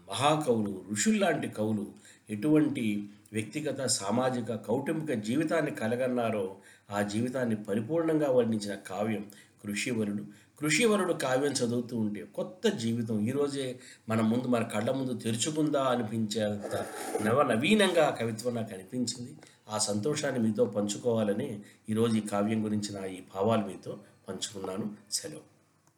[0.08, 1.86] మహాకవులు ఋషుల్లాంటి కవులు
[2.30, 2.84] ఎటువంటి
[3.32, 6.46] వ్యక్తిగత సామాజిక కౌటుంబిక జీవితాన్ని కలగన్నారో
[6.90, 9.26] ఆ జీవితాన్ని పరిపూర్ణంగా వర్ణించిన కావ్యం
[9.64, 10.24] కృషివరుడు.
[10.60, 13.78] కృషివరుడు కావ్యం చదువుతూ ఉంటే కొత్త జీవితం ఈరోజే
[14.08, 16.86] మన ముందు మన కళ్ళ ముందు తెరుచుకుందా అనిపించేంత
[17.22, 19.36] నవ నవీనంగా ఆ కవిత్వం నాకు అనిపించింది.
[19.68, 24.96] ఆ సంతోషాన్ని మీతో పంచుకోవాలని ఈరోజు ఈ కావ్యం గురించి నా ఈ భావాలు మీతో పంచుకున్నాను.
[25.12, 25.53] సెలవు.